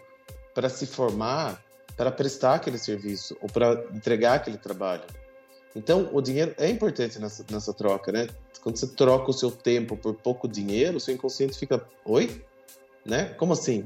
para 0.53 0.67
se 0.67 0.85
formar, 0.85 1.63
para 1.95 2.11
prestar 2.11 2.55
aquele 2.55 2.77
serviço 2.77 3.37
ou 3.41 3.47
para 3.47 3.85
entregar 3.93 4.33
aquele 4.33 4.57
trabalho. 4.57 5.05
Então, 5.77 6.09
o 6.11 6.21
dinheiro 6.21 6.55
é 6.57 6.67
importante 6.67 7.19
nessa, 7.19 7.45
nessa 7.51 7.71
troca, 7.71 8.11
né? 8.11 8.27
Quando 8.63 8.77
você 8.77 8.87
troca 8.87 9.29
o 9.29 9.33
seu 9.33 9.51
tempo 9.51 9.95
por 9.95 10.15
pouco 10.15 10.47
dinheiro, 10.47 10.97
o 10.97 10.99
seu 10.99 11.13
inconsciente 11.13 11.55
fica, 11.57 11.87
oi? 12.03 12.43
Né? 13.05 13.25
Como 13.37 13.53
assim? 13.53 13.85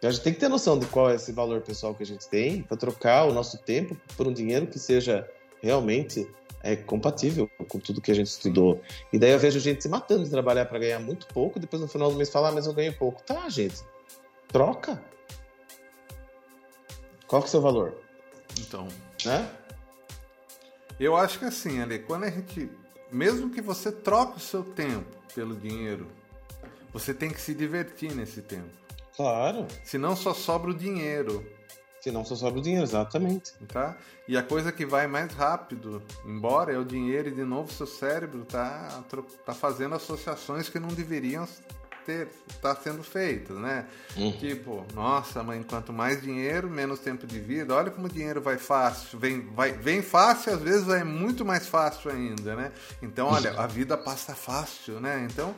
A 0.00 0.10
gente 0.10 0.22
tem 0.22 0.32
que 0.32 0.38
ter 0.38 0.48
noção 0.48 0.78
de 0.78 0.86
qual 0.86 1.10
é 1.10 1.16
esse 1.16 1.32
valor 1.32 1.60
pessoal 1.60 1.92
que 1.92 2.04
a 2.04 2.06
gente 2.06 2.28
tem 2.28 2.62
para 2.62 2.76
trocar 2.76 3.24
o 3.24 3.32
nosso 3.32 3.58
tempo 3.58 3.96
por 4.16 4.28
um 4.28 4.32
dinheiro 4.32 4.68
que 4.68 4.78
seja 4.78 5.28
realmente 5.60 6.30
é, 6.62 6.76
compatível 6.76 7.50
com 7.66 7.80
tudo 7.80 8.00
que 8.00 8.12
a 8.12 8.14
gente 8.14 8.28
estudou. 8.28 8.80
E 9.12 9.18
daí 9.18 9.32
eu 9.32 9.40
vejo 9.40 9.58
gente 9.58 9.82
se 9.82 9.88
matando 9.88 10.22
de 10.22 10.30
trabalhar 10.30 10.66
para 10.66 10.78
ganhar 10.78 11.00
muito 11.00 11.26
pouco, 11.26 11.58
e 11.58 11.60
depois 11.60 11.82
no 11.82 11.88
final 11.88 12.12
do 12.12 12.16
mês 12.16 12.30
falar, 12.30 12.50
ah, 12.50 12.52
mas 12.52 12.66
eu 12.66 12.72
ganhei 12.72 12.92
pouco. 12.92 13.20
Tá, 13.24 13.48
gente. 13.48 13.82
Troca. 14.46 15.02
Qual 17.26 17.42
que 17.42 17.46
é 17.46 17.48
o 17.48 17.50
seu 17.50 17.60
valor? 17.60 17.96
Então. 18.60 18.86
Né? 19.24 19.50
Eu 20.98 21.16
acho 21.16 21.38
que 21.38 21.44
assim, 21.44 21.80
Ale, 21.80 22.00
quando 22.00 22.24
a 22.24 22.30
gente. 22.30 22.70
Mesmo 23.10 23.50
que 23.50 23.60
você 23.60 23.90
troque 23.90 24.36
o 24.36 24.40
seu 24.40 24.62
tempo 24.62 25.06
pelo 25.34 25.56
dinheiro, 25.56 26.06
você 26.92 27.14
tem 27.14 27.30
que 27.30 27.40
se 27.40 27.54
divertir 27.54 28.14
nesse 28.14 28.42
tempo. 28.42 28.68
Claro. 29.16 29.66
Senão 29.82 30.14
só 30.14 30.34
sobra 30.34 30.70
o 30.70 30.74
dinheiro. 30.74 31.44
Senão 32.00 32.24
só 32.24 32.36
sobra 32.36 32.60
o 32.60 32.62
dinheiro, 32.62 32.84
exatamente. 32.84 33.52
Tá? 33.66 33.96
E 34.26 34.36
a 34.36 34.42
coisa 34.42 34.70
que 34.70 34.84
vai 34.84 35.06
mais 35.06 35.32
rápido 35.32 36.02
embora 36.24 36.72
é 36.72 36.78
o 36.78 36.84
dinheiro 36.84 37.28
e 37.28 37.32
de 37.32 37.44
novo 37.44 37.72
seu 37.72 37.86
cérebro 37.86 38.44
tá, 38.44 39.02
tá 39.44 39.54
fazendo 39.54 39.94
associações 39.94 40.68
que 40.68 40.78
não 40.78 40.88
deveriam 40.88 41.46
ter 42.08 42.28
tá 42.62 42.74
sendo 42.74 43.02
feito, 43.02 43.52
né? 43.52 43.86
Uhum. 44.16 44.32
Tipo, 44.32 44.86
nossa, 44.94 45.42
mãe, 45.42 45.62
quanto 45.62 45.92
mais 45.92 46.22
dinheiro, 46.22 46.70
menos 46.70 47.00
tempo 47.00 47.26
de 47.26 47.38
vida. 47.38 47.74
Olha 47.74 47.90
como 47.90 48.06
o 48.06 48.10
dinheiro 48.10 48.40
vai 48.40 48.56
fácil, 48.56 49.18
vem, 49.18 49.46
vai, 49.54 49.72
vem 49.72 50.00
fácil, 50.00 50.54
às 50.54 50.62
vezes 50.62 50.88
é 50.88 51.04
muito 51.04 51.44
mais 51.44 51.66
fácil 51.68 52.10
ainda, 52.10 52.56
né? 52.56 52.72
Então, 53.02 53.28
olha, 53.28 53.52
a 53.60 53.66
vida 53.66 53.98
passa 53.98 54.34
fácil, 54.34 54.98
né? 55.00 55.28
Então. 55.30 55.54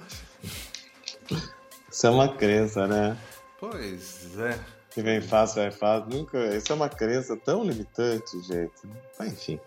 Isso 1.89 2.07
é 2.07 2.11
uma 2.11 2.37
crença, 2.37 2.89
né? 2.89 3.17
Pois 3.61 4.37
é. 4.37 4.59
Que 4.91 5.03
vem 5.03 5.21
fácil, 5.21 5.63
é 5.63 5.71
fácil. 5.71 6.11
Nunca. 6.11 6.57
Isso 6.57 6.73
é 6.73 6.75
uma 6.75 6.89
crença 6.89 7.37
tão 7.37 7.63
limitante, 7.63 8.41
gente. 8.43 8.73
Mas, 9.17 9.33
enfim. 9.33 9.61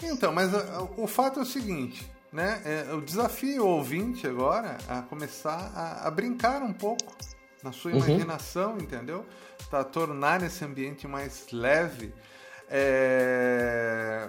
Então, 0.00 0.32
mas 0.32 0.54
o, 0.54 1.02
o 1.02 1.06
fato 1.08 1.40
é 1.40 1.42
o 1.42 1.46
seguinte 1.46 2.08
né? 2.32 2.62
É, 2.64 2.86
eu 2.90 3.00
desafio 3.00 3.64
o 3.64 3.68
ouvinte 3.68 4.26
agora 4.26 4.76
a 4.88 5.02
começar 5.02 5.72
a, 5.74 6.06
a 6.06 6.10
brincar 6.10 6.62
um 6.62 6.72
pouco 6.72 7.16
na 7.62 7.72
sua 7.72 7.92
uhum. 7.92 7.98
imaginação, 7.98 8.72
uhum. 8.72 8.78
entendeu? 8.78 9.26
Para 9.70 9.84
tornar 9.84 10.42
esse 10.42 10.64
ambiente 10.64 11.06
mais 11.06 11.50
leve. 11.50 12.12
É... 12.68 14.28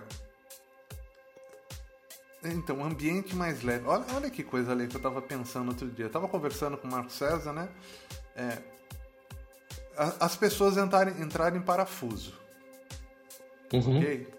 Então, 2.43 2.77
um 2.77 2.85
ambiente 2.85 3.35
mais 3.35 3.61
leve. 3.61 3.85
Olha, 3.85 4.05
olha 4.15 4.29
que 4.29 4.43
coisa 4.43 4.71
ali 4.71 4.87
que 4.87 4.95
eu 4.95 4.99
estava 4.99 5.21
pensando 5.21 5.69
outro 5.69 5.89
dia. 5.89 6.05
Eu 6.05 6.07
estava 6.07 6.27
conversando 6.27 6.77
com 6.77 6.87
o 6.87 6.91
Marco 6.91 7.11
César, 7.11 7.51
né? 7.51 7.69
É... 8.35 8.57
As 10.19 10.37
pessoas 10.37 10.77
entrarem, 10.77 11.21
entrarem 11.21 11.59
em 11.59 11.63
parafuso. 11.63 12.33
Uhum. 13.73 13.97
Ok? 13.97 14.38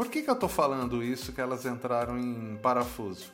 Por 0.00 0.08
que, 0.08 0.22
que 0.22 0.30
eu 0.30 0.34
estou 0.34 0.48
falando 0.48 1.04
isso, 1.04 1.30
que 1.30 1.42
elas 1.42 1.66
entraram 1.66 2.18
em 2.18 2.56
parafuso? 2.56 3.30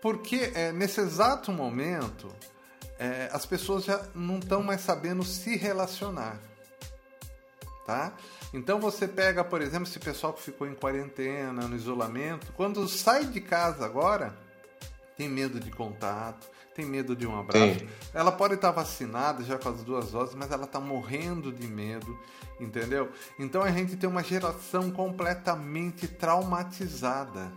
Porque 0.00 0.50
é, 0.54 0.72
nesse 0.72 0.98
exato 0.98 1.52
momento 1.52 2.34
é, 2.98 3.28
as 3.30 3.44
pessoas 3.44 3.84
já 3.84 4.02
não 4.14 4.38
estão 4.38 4.62
mais 4.62 4.80
sabendo 4.80 5.22
se 5.22 5.58
relacionar. 5.58 6.40
Tá? 7.84 8.14
Então 8.54 8.80
você 8.80 9.06
pega, 9.06 9.44
por 9.44 9.60
exemplo, 9.60 9.86
esse 9.86 9.98
pessoal 9.98 10.32
que 10.32 10.40
ficou 10.40 10.66
em 10.66 10.74
quarentena, 10.74 11.68
no 11.68 11.76
isolamento, 11.76 12.50
quando 12.54 12.88
sai 12.88 13.26
de 13.26 13.42
casa 13.42 13.84
agora, 13.84 14.34
tem 15.18 15.28
medo 15.28 15.60
de 15.60 15.70
contato, 15.70 16.48
tem 16.80 16.86
medo 16.86 17.14
de 17.14 17.26
um 17.26 17.38
abraço. 17.38 17.80
Sim. 17.80 17.88
Ela 18.14 18.32
pode 18.32 18.54
estar 18.54 18.70
vacinada 18.70 19.44
já 19.44 19.58
com 19.58 19.68
as 19.68 19.82
duas 19.82 20.10
doses, 20.10 20.34
mas 20.34 20.50
ela 20.50 20.64
está 20.64 20.80
morrendo 20.80 21.52
de 21.52 21.66
medo, 21.66 22.18
entendeu? 22.58 23.10
Então 23.38 23.62
a 23.62 23.70
gente 23.70 23.96
tem 23.96 24.08
uma 24.08 24.22
geração 24.22 24.90
completamente 24.90 26.08
traumatizada. 26.08 27.52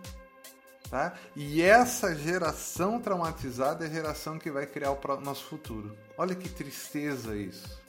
Tá? 0.89 1.13
E 1.35 1.61
essa 1.61 2.13
geração 2.13 2.99
traumatizada 2.99 3.85
é 3.85 3.87
a 3.87 3.91
geração 3.91 4.37
que 4.37 4.51
vai 4.51 4.67
criar 4.67 4.91
o 4.91 5.21
nosso 5.21 5.45
futuro. 5.45 5.97
Olha 6.17 6.35
que 6.35 6.49
tristeza 6.49 7.35
isso. 7.35 7.81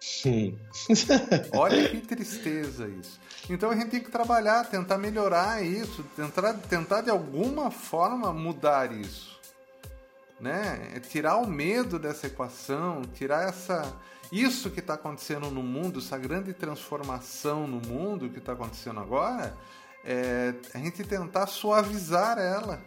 Sim. 0.00 0.58
Olha 1.52 1.88
que 1.90 2.00
tristeza 2.00 2.88
isso. 2.88 3.20
Então 3.50 3.70
a 3.70 3.74
gente 3.74 3.90
tem 3.90 4.00
que 4.00 4.10
trabalhar, 4.10 4.64
tentar 4.64 4.96
melhorar 4.96 5.62
isso, 5.62 6.02
tentar, 6.16 6.54
tentar 6.54 7.02
de 7.02 7.10
alguma 7.10 7.70
forma 7.70 8.32
mudar 8.32 8.92
isso 8.92 9.31
né? 10.42 10.90
É 10.96 11.00
tirar 11.00 11.36
o 11.36 11.46
medo 11.46 12.00
dessa 12.00 12.26
equação, 12.26 13.02
tirar 13.14 13.48
essa 13.48 13.96
isso 14.32 14.70
que 14.70 14.80
está 14.80 14.94
acontecendo 14.94 15.50
no 15.50 15.62
mundo, 15.62 16.00
essa 16.00 16.18
grande 16.18 16.52
transformação 16.52 17.66
no 17.66 17.80
mundo 17.86 18.30
que 18.30 18.38
está 18.38 18.52
acontecendo 18.52 18.98
agora, 18.98 19.54
é 20.04 20.54
a 20.74 20.78
gente 20.78 21.04
tentar 21.04 21.46
suavizar 21.46 22.38
ela, 22.38 22.82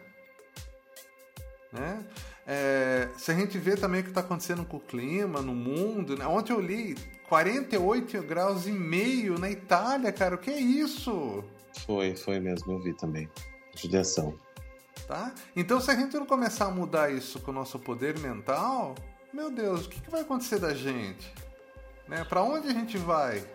né? 1.71 2.03
É, 2.47 3.09
se 3.17 3.31
a 3.31 3.33
gente 3.33 3.57
vê 3.57 3.75
também 3.75 4.01
o 4.01 4.03
que 4.03 4.09
está 4.09 4.21
acontecendo 4.21 4.65
com 4.65 4.77
o 4.77 4.79
clima 4.79 5.41
no 5.41 5.55
mundo, 5.55 6.15
né? 6.15 6.27
ontem 6.27 6.53
eu 6.53 6.59
li 6.59 6.95
48 7.27 8.21
graus 8.21 8.67
e 8.67 8.71
meio 8.71 9.39
na 9.39 9.49
Itália, 9.49 10.11
cara, 10.11 10.35
o 10.35 10.37
que 10.37 10.51
é 10.51 10.59
isso? 10.59 11.43
Foi, 11.85 12.15
foi 12.15 12.39
mesmo, 12.39 12.73
eu 12.73 12.79
vi 12.79 12.93
também. 12.93 13.27
Judiação. 13.75 14.37
Tá? 15.08 15.31
Então, 15.55 15.79
se 15.79 15.91
a 15.91 15.95
gente 15.95 16.15
não 16.15 16.25
começar 16.25 16.65
a 16.65 16.71
mudar 16.71 17.12
isso 17.12 17.39
com 17.39 17.51
o 17.51 17.53
nosso 17.53 17.77
poder 17.77 18.17
mental, 18.19 18.95
meu 19.31 19.51
Deus, 19.51 19.86
o 19.86 19.89
que, 19.89 20.01
que 20.01 20.10
vai 20.10 20.21
acontecer 20.21 20.60
da 20.60 20.73
gente? 20.73 21.31
Né? 22.08 22.23
Para 22.23 22.41
onde 22.41 22.67
a 22.67 22.73
gente 22.73 22.97
vai? 22.97 23.45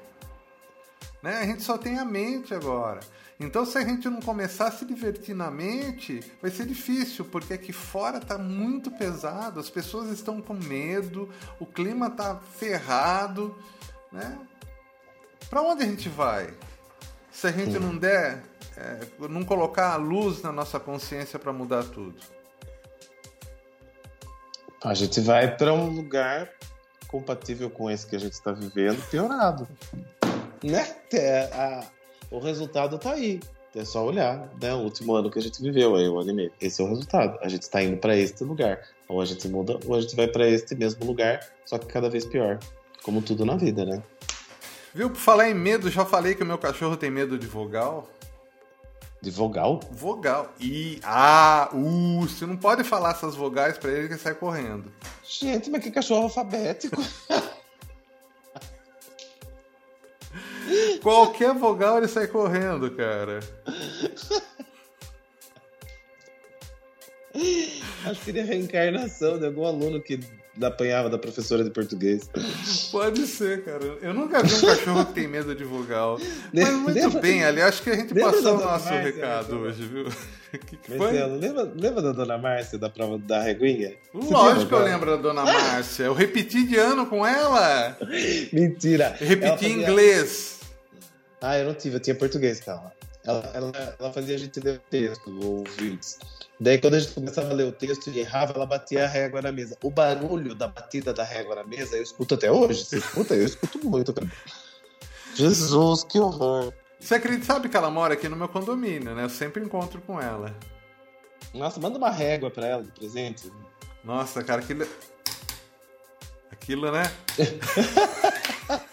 Né? 1.22 1.38
A 1.38 1.46
gente 1.46 1.62
só 1.62 1.76
tem 1.76 1.98
a 1.98 2.04
mente 2.04 2.54
agora. 2.54 3.00
Então, 3.38 3.64
se 3.64 3.78
a 3.78 3.80
gente 3.80 4.08
não 4.08 4.20
começar 4.20 4.68
a 4.68 4.70
se 4.70 4.84
divertir 4.84 5.34
na 5.34 5.50
mente, 5.50 6.20
vai 6.42 6.50
ser 6.50 6.66
difícil, 6.66 7.24
porque 7.24 7.54
aqui 7.54 7.72
fora 7.72 8.18
está 8.18 8.36
muito 8.36 8.90
pesado, 8.90 9.58
as 9.58 9.70
pessoas 9.70 10.10
estão 10.10 10.42
com 10.42 10.52
medo, 10.52 11.28
o 11.58 11.64
clima 11.64 12.08
está 12.08 12.36
ferrado. 12.36 13.56
Né? 14.12 14.38
Para 15.48 15.62
onde 15.62 15.82
a 15.82 15.86
gente 15.86 16.08
vai? 16.08 16.52
Se 17.32 17.46
a 17.46 17.52
gente 17.52 17.78
não 17.78 17.96
der 17.96 18.42
é, 18.80 19.28
não 19.28 19.44
colocar 19.44 19.92
a 19.92 19.96
luz 19.96 20.42
na 20.42 20.50
nossa 20.50 20.80
consciência 20.80 21.38
para 21.38 21.52
mudar 21.52 21.84
tudo? 21.84 22.14
A 24.82 24.94
gente 24.94 25.20
vai 25.20 25.54
para 25.54 25.74
um 25.74 25.90
lugar 25.90 26.50
compatível 27.06 27.68
com 27.68 27.90
esse 27.90 28.06
que 28.06 28.16
a 28.16 28.18
gente 28.18 28.32
está 28.32 28.52
vivendo, 28.52 29.02
piorado. 29.10 29.68
Né? 30.64 30.86
A, 31.52 31.84
o 32.30 32.38
resultado 32.38 32.96
está 32.96 33.12
aí. 33.12 33.40
É 33.74 33.84
só 33.84 34.04
olhar, 34.04 34.48
né? 34.60 34.74
O 34.74 34.78
último 34.78 35.14
ano 35.14 35.30
que 35.30 35.38
a 35.38 35.42
gente 35.42 35.62
viveu 35.62 35.94
aí, 35.94 36.08
o 36.08 36.18
ano 36.18 36.30
e 36.30 36.32
meio. 36.32 36.52
Esse 36.60 36.82
é 36.82 36.84
o 36.84 36.88
resultado. 36.88 37.38
A 37.40 37.48
gente 37.48 37.62
está 37.62 37.80
indo 37.82 37.98
para 37.98 38.16
este 38.16 38.42
lugar. 38.42 38.80
Ou 39.06 39.20
a 39.20 39.24
gente 39.24 39.46
muda, 39.48 39.78
ou 39.86 39.94
a 39.94 40.00
gente 40.00 40.16
vai 40.16 40.26
para 40.26 40.48
este 40.48 40.74
mesmo 40.74 41.04
lugar, 41.04 41.40
só 41.64 41.78
que 41.78 41.86
cada 41.86 42.08
vez 42.08 42.24
pior. 42.24 42.58
Como 43.02 43.22
tudo 43.22 43.44
na 43.44 43.56
vida, 43.56 43.84
né? 43.84 44.02
Viu? 44.92 45.10
Por 45.10 45.18
falar 45.18 45.48
em 45.48 45.54
medo, 45.54 45.88
já 45.88 46.04
falei 46.04 46.34
que 46.34 46.42
o 46.42 46.46
meu 46.46 46.58
cachorro 46.58 46.96
tem 46.96 47.10
medo 47.10 47.38
de 47.38 47.46
vogal. 47.46 48.08
De 49.22 49.30
vogal? 49.30 49.80
Vogal. 49.90 50.54
I, 50.60 50.98
A, 51.04 51.68
U. 51.74 52.22
Você 52.22 52.46
não 52.46 52.56
pode 52.56 52.82
falar 52.84 53.10
essas 53.10 53.34
vogais 53.34 53.76
para 53.76 53.90
ele 53.90 54.08
que 54.08 54.14
ele 54.14 54.20
sai 54.20 54.34
correndo. 54.34 54.90
Gente, 55.22 55.68
mas 55.68 55.82
que 55.82 55.90
cachorro 55.90 56.22
alfabético. 56.22 56.96
Qualquer 61.02 61.52
vogal 61.54 61.98
ele 61.98 62.08
sai 62.08 62.26
correndo, 62.28 62.90
cara. 62.92 63.40
Acho 68.04 68.18
que 68.20 68.24
seria 68.24 68.42
a 68.42 68.46
reencarnação 68.46 69.38
de 69.38 69.46
algum 69.46 69.66
aluno 69.66 70.00
que 70.00 70.18
apanhava 70.60 71.08
da 71.08 71.18
professora 71.18 71.62
de 71.62 71.70
português. 71.70 72.28
Pode 72.90 73.26
ser, 73.26 73.64
cara. 73.64 73.84
Eu 74.02 74.12
nunca 74.12 74.42
vi 74.42 74.54
um 74.54 74.60
cachorro 74.60 75.06
que 75.06 75.12
tem 75.14 75.28
medo 75.28 75.54
de 75.54 75.64
vogal. 75.64 76.18
Mas 76.52 76.68
muito 76.74 76.94
lembra, 76.94 77.20
bem, 77.20 77.44
ali 77.44 77.62
acho 77.62 77.82
que 77.82 77.90
a 77.90 77.96
gente 77.96 78.14
passou 78.14 78.56
o 78.56 78.60
nosso 78.60 78.86
Márcia, 78.86 79.00
recado 79.00 79.54
né? 79.54 79.60
hoje, 79.60 79.86
viu? 79.86 80.06
que, 80.66 80.76
que 80.76 80.96
foi? 80.96 81.12
Lembra, 81.12 81.72
lembra 81.74 82.02
da 82.02 82.12
dona 82.12 82.38
Márcia 82.38 82.78
da 82.78 82.90
prova 82.90 83.18
da 83.18 83.42
reguinha? 83.42 83.94
Lógico 84.12 84.66
que 84.66 84.74
eu 84.74 84.84
lembro 84.84 85.10
da 85.10 85.16
dona 85.16 85.44
Márcia. 85.44 86.04
Eu 86.04 86.14
repeti 86.14 86.66
de 86.66 86.76
ano 86.76 87.06
com 87.06 87.26
ela. 87.26 87.96
Mentira. 88.52 89.16
Eu 89.20 89.28
repeti 89.28 89.66
em 89.66 89.82
inglês. 89.82 90.60
Ah, 91.40 91.58
eu 91.58 91.66
não 91.66 91.74
tive, 91.74 91.96
eu 91.96 92.00
tinha 92.00 92.14
português 92.14 92.60
com 92.60 92.70
ela. 93.24 93.50
Ela, 93.54 93.96
ela, 93.98 94.12
fazia 94.12 94.34
a 94.34 94.38
gente 94.38 94.60
ler 94.60 94.80
texto 94.90 95.30
ou 95.42 95.64
vídeos. 95.64 96.18
Daí, 96.58 96.78
quando 96.78 96.94
a 96.94 97.00
gente 97.00 97.14
começava 97.14 97.50
a 97.50 97.54
ler 97.54 97.64
o 97.64 97.72
texto 97.72 98.10
e 98.10 98.20
errava, 98.20 98.52
ela 98.54 98.66
batia 98.66 99.04
a 99.04 99.08
régua 99.08 99.42
na 99.42 99.52
mesa. 99.52 99.76
O 99.82 99.90
barulho 99.90 100.54
da 100.54 100.68
batida 100.68 101.12
da 101.12 101.24
régua 101.24 101.56
na 101.56 101.64
mesa 101.64 101.96
eu 101.96 102.02
escuto 102.02 102.34
até 102.34 102.50
hoje. 102.50 102.84
Você 102.84 102.98
escuta? 102.98 103.34
Eu 103.34 103.44
escuto 103.44 103.78
muito, 103.86 104.12
cara. 104.12 104.30
Jesus, 105.34 106.04
que 106.04 106.18
horror. 106.18 106.72
Você 106.98 107.14
acredita, 107.14 107.46
sabe 107.46 107.68
que 107.68 107.76
ela 107.76 107.90
mora 107.90 108.14
aqui 108.14 108.28
no 108.28 108.36
meu 108.36 108.48
condomínio, 108.48 109.14
né? 109.14 109.24
Eu 109.24 109.30
sempre 109.30 109.62
encontro 109.62 110.00
com 110.02 110.20
ela. 110.20 110.54
Nossa, 111.54 111.80
manda 111.80 111.98
uma 111.98 112.10
régua 112.10 112.50
pra 112.50 112.66
ela 112.66 112.82
de 112.82 112.90
presente. 112.90 113.50
Nossa, 114.04 114.44
cara, 114.44 114.60
aquilo. 114.60 114.86
Aquilo, 116.50 116.92
né? 116.92 117.02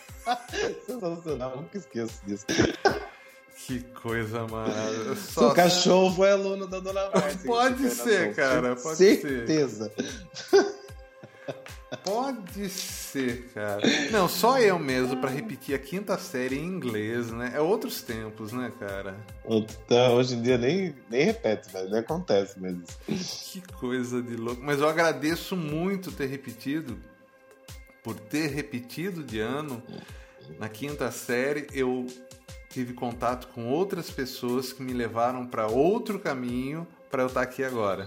Sensacional, 0.85 1.57
nunca 1.57 1.77
esqueço 1.77 2.21
disso. 2.25 2.45
Que 3.67 3.81
coisa 3.81 4.47
maravilhosa. 4.47 5.15
Só... 5.33 5.49
O 5.49 5.53
cachorro 5.53 6.15
foi 6.15 6.31
aluno 6.31 6.65
da 6.67 6.79
Dona 6.79 7.09
Márcia. 7.13 7.39
Pode 7.45 7.89
ser, 7.89 8.33
cara. 8.33 8.77
Pode 8.77 8.95
Certeza. 8.95 9.91
ser. 9.93 10.77
Pode 12.03 12.69
ser, 12.69 13.49
cara. 13.53 13.81
Não, 14.11 14.27
só 14.27 14.59
eu 14.59 14.77
mesmo 14.79 15.17
para 15.17 15.29
repetir 15.29 15.75
a 15.75 15.79
quinta 15.79 16.17
série 16.17 16.57
em 16.57 16.65
inglês, 16.65 17.31
né? 17.31 17.51
É 17.55 17.61
outros 17.61 18.01
tempos, 18.01 18.51
né, 18.51 18.71
cara? 18.79 19.17
Então, 19.45 20.15
hoje 20.15 20.35
em 20.35 20.41
dia 20.41 20.57
nem, 20.57 20.95
nem 21.09 21.23
repete, 21.25 21.71
velho. 21.71 21.89
Nem 21.89 21.99
acontece 21.99 22.59
mesmo. 22.59 22.83
Que 23.05 23.61
coisa 23.73 24.21
de 24.21 24.35
louco. 24.35 24.61
Mas 24.61 24.79
eu 24.79 24.87
agradeço 24.87 25.55
muito 25.55 26.11
ter 26.11 26.27
repetido. 26.27 26.97
Por 28.03 28.15
ter 28.15 28.47
repetido 28.47 29.23
de 29.23 29.39
ano. 29.39 29.81
Na 30.59 30.69
quinta 30.69 31.11
série, 31.11 31.67
eu 31.73 32.05
tive 32.77 32.93
contato 32.93 33.47
com 33.55 33.69
outras 33.69 34.11
pessoas 34.11 34.71
que 34.71 34.83
me 34.83 34.93
levaram 34.93 35.47
para 35.47 35.65
outro 35.65 36.19
caminho 36.19 36.85
para 37.09 37.23
eu 37.23 37.27
estar 37.27 37.39
tá 37.39 37.43
aqui 37.43 37.63
agora. 37.63 38.05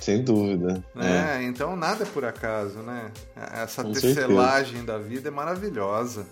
Sem 0.00 0.24
dúvida. 0.24 0.82
É, 0.96 1.36
é, 1.36 1.42
então 1.42 1.76
nada 1.76 2.04
é 2.04 2.06
por 2.06 2.24
acaso, 2.24 2.78
né? 2.78 3.12
Essa 3.36 3.84
Com 3.84 3.92
tecelagem 3.92 4.78
certeza. 4.78 4.86
da 4.86 4.96
vida 4.98 5.28
é 5.28 5.30
maravilhosa. 5.30 6.26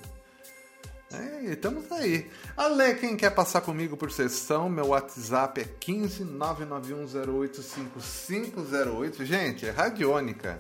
É, 1.13 1.45
estamos 1.53 1.93
aí. 1.93 2.27
Ale, 2.57 2.95
quem 2.95 3.19
quer 3.19 3.35
passar 3.35 3.61
comigo 3.61 3.99
por 3.99 4.11
sessão, 4.11 4.71
meu 4.71 4.87
WhatsApp 4.87 5.61
é 5.61 5.65
15 5.65 6.25
991085508. 6.25 9.25
Gente, 9.25 9.67
é 9.67 9.71
radiônica. 9.71 10.59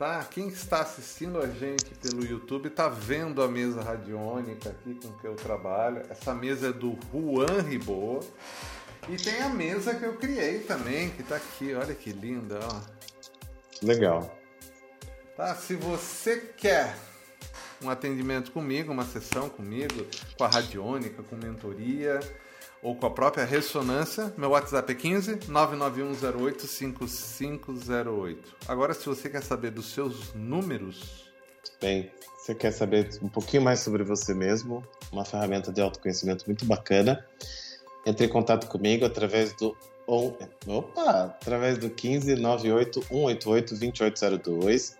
Tá? 0.00 0.24
Quem 0.24 0.48
está 0.48 0.80
assistindo 0.80 1.38
a 1.38 1.46
gente 1.46 1.94
pelo 1.96 2.24
YouTube 2.24 2.68
está 2.68 2.88
vendo 2.88 3.42
a 3.42 3.48
mesa 3.48 3.82
radiônica 3.82 4.70
aqui 4.70 4.94
com 4.94 5.12
que 5.18 5.26
eu 5.26 5.34
trabalho. 5.34 6.00
Essa 6.08 6.34
mesa 6.34 6.68
é 6.68 6.72
do 6.72 6.98
Juan 7.12 7.60
Ribot. 7.60 8.26
E 9.10 9.16
tem 9.16 9.42
a 9.42 9.50
mesa 9.50 9.94
que 9.94 10.02
eu 10.02 10.16
criei 10.16 10.60
também, 10.60 11.10
que 11.10 11.20
está 11.20 11.36
aqui. 11.36 11.74
Olha 11.74 11.94
que 11.94 12.12
linda, 12.12 12.58
ó. 12.62 12.80
Legal. 13.82 14.34
Tá? 15.36 15.54
Se 15.54 15.74
você 15.74 16.50
quer 16.56 16.96
um 17.82 17.90
atendimento 17.90 18.52
comigo, 18.52 18.90
uma 18.90 19.04
sessão 19.04 19.50
comigo, 19.50 20.06
com 20.38 20.44
a 20.44 20.48
radiônica, 20.48 21.22
com 21.24 21.36
mentoria 21.36 22.20
ou 22.82 22.94
com 22.94 23.06
a 23.06 23.10
própria 23.10 23.44
ressonância, 23.44 24.32
meu 24.36 24.50
WhatsApp 24.50 24.92
é 24.92 24.94
15 24.94 25.48
99108 25.48 26.66
5508. 26.66 28.56
Agora, 28.66 28.94
se 28.94 29.06
você 29.06 29.28
quer 29.28 29.42
saber 29.42 29.70
dos 29.70 29.92
seus 29.92 30.34
números. 30.34 31.28
Bem, 31.80 32.10
você 32.38 32.54
quer 32.54 32.72
saber 32.72 33.10
um 33.22 33.28
pouquinho 33.28 33.62
mais 33.62 33.80
sobre 33.80 34.02
você 34.02 34.32
mesmo, 34.34 34.84
uma 35.12 35.24
ferramenta 35.24 35.72
de 35.72 35.80
autoconhecimento 35.80 36.44
muito 36.46 36.64
bacana, 36.64 37.24
entre 38.06 38.26
em 38.26 38.28
contato 38.28 38.66
comigo 38.66 39.04
através 39.04 39.52
do 39.54 39.76
Opa! 40.06 41.36
Através 41.40 41.78
do 41.78 41.88
15 41.88 42.34
98 42.34 43.02
188 43.02 43.76
2802 43.76 44.96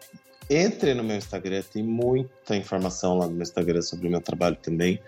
entre 0.50 0.94
no 0.94 1.04
meu 1.04 1.16
Instagram, 1.16 1.62
tem 1.72 1.80
muita 1.80 2.56
informação 2.56 3.16
lá 3.16 3.26
no 3.26 3.32
meu 3.32 3.42
Instagram 3.42 3.82
sobre 3.82 4.08
o 4.08 4.10
meu 4.10 4.20
trabalho 4.20 4.56
também. 4.56 5.00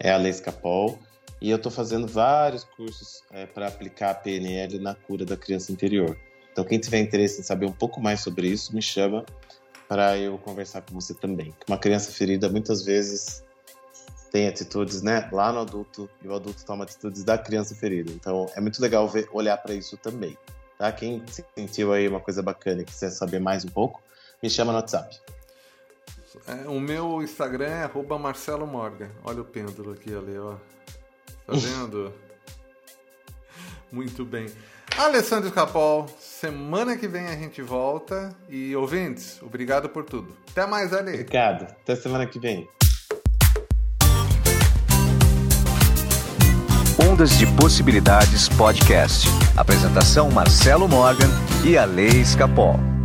É 0.00 0.10
a 0.10 0.16
Leis 0.16 0.40
Capol. 0.40 0.98
E 1.40 1.50
eu 1.50 1.56
estou 1.56 1.70
fazendo 1.70 2.06
vários 2.06 2.64
cursos 2.64 3.22
é, 3.30 3.46
para 3.46 3.68
aplicar 3.68 4.10
a 4.10 4.14
PNL 4.14 4.78
na 4.78 4.94
cura 4.94 5.24
da 5.24 5.36
criança 5.36 5.70
interior. 5.70 6.16
Então, 6.52 6.64
quem 6.64 6.78
tiver 6.78 6.98
interesse 6.98 7.40
em 7.40 7.44
saber 7.44 7.66
um 7.66 7.72
pouco 7.72 8.00
mais 8.00 8.20
sobre 8.20 8.48
isso, 8.48 8.74
me 8.74 8.80
chama 8.80 9.24
para 9.86 10.16
eu 10.16 10.38
conversar 10.38 10.80
com 10.82 10.94
você 10.94 11.12
também. 11.12 11.54
Uma 11.68 11.78
criança 11.78 12.10
ferida 12.10 12.48
muitas 12.48 12.82
vezes 12.82 13.44
tem 14.32 14.48
atitudes, 14.48 15.02
né, 15.02 15.28
lá 15.32 15.52
no 15.52 15.60
adulto 15.60 16.10
e 16.22 16.28
o 16.28 16.34
adulto 16.34 16.64
toma 16.64 16.84
atitudes 16.84 17.24
da 17.24 17.38
criança 17.38 17.74
ferida. 17.74 18.10
Então, 18.10 18.46
é 18.54 18.60
muito 18.60 18.80
legal 18.80 19.08
ver, 19.08 19.28
olhar 19.32 19.56
para 19.58 19.74
isso 19.74 19.96
também. 19.96 20.36
Tá? 20.78 20.90
Quem 20.92 21.22
sentiu 21.54 21.92
aí 21.92 22.08
uma 22.08 22.20
coisa 22.20 22.42
bacana 22.42 22.82
e 22.82 22.84
quiser 22.84 23.10
saber 23.10 23.38
mais 23.38 23.64
um 23.64 23.68
pouco, 23.68 24.02
me 24.42 24.50
chama 24.50 24.72
no 24.72 24.78
WhatsApp. 24.78 25.20
É, 26.46 26.68
o 26.68 26.78
meu 26.78 27.22
Instagram 27.22 27.68
é 27.68 28.18
Marcelo 28.18 28.66
Morgan. 28.66 29.10
Olha 29.24 29.40
o 29.40 29.44
pêndulo 29.44 29.92
aqui, 29.92 30.14
ali, 30.14 30.36
ó. 30.36 30.56
Tá 31.46 31.52
vendo? 31.54 32.12
Muito 33.90 34.24
bem. 34.24 34.46
Alessandro 34.96 35.52
Capol, 35.52 36.06
semana 36.18 36.96
que 36.96 37.06
vem 37.06 37.26
a 37.26 37.36
gente 37.36 37.62
volta. 37.62 38.34
E 38.48 38.74
ouvintes, 38.74 39.40
obrigado 39.42 39.88
por 39.88 40.04
tudo. 40.04 40.36
Até 40.50 40.66
mais, 40.66 40.92
Ale. 40.92 41.12
Obrigado. 41.12 41.64
Até 41.64 41.94
semana 41.94 42.26
que 42.26 42.38
vem. 42.38 42.68
Ondas 47.08 47.38
de 47.38 47.46
Possibilidades 47.56 48.48
Podcast. 48.48 49.28
Apresentação 49.56 50.30
Marcelo 50.30 50.88
Morgan 50.88 51.28
e 51.64 51.76
Ale 51.78 52.08
Capol. 52.36 52.95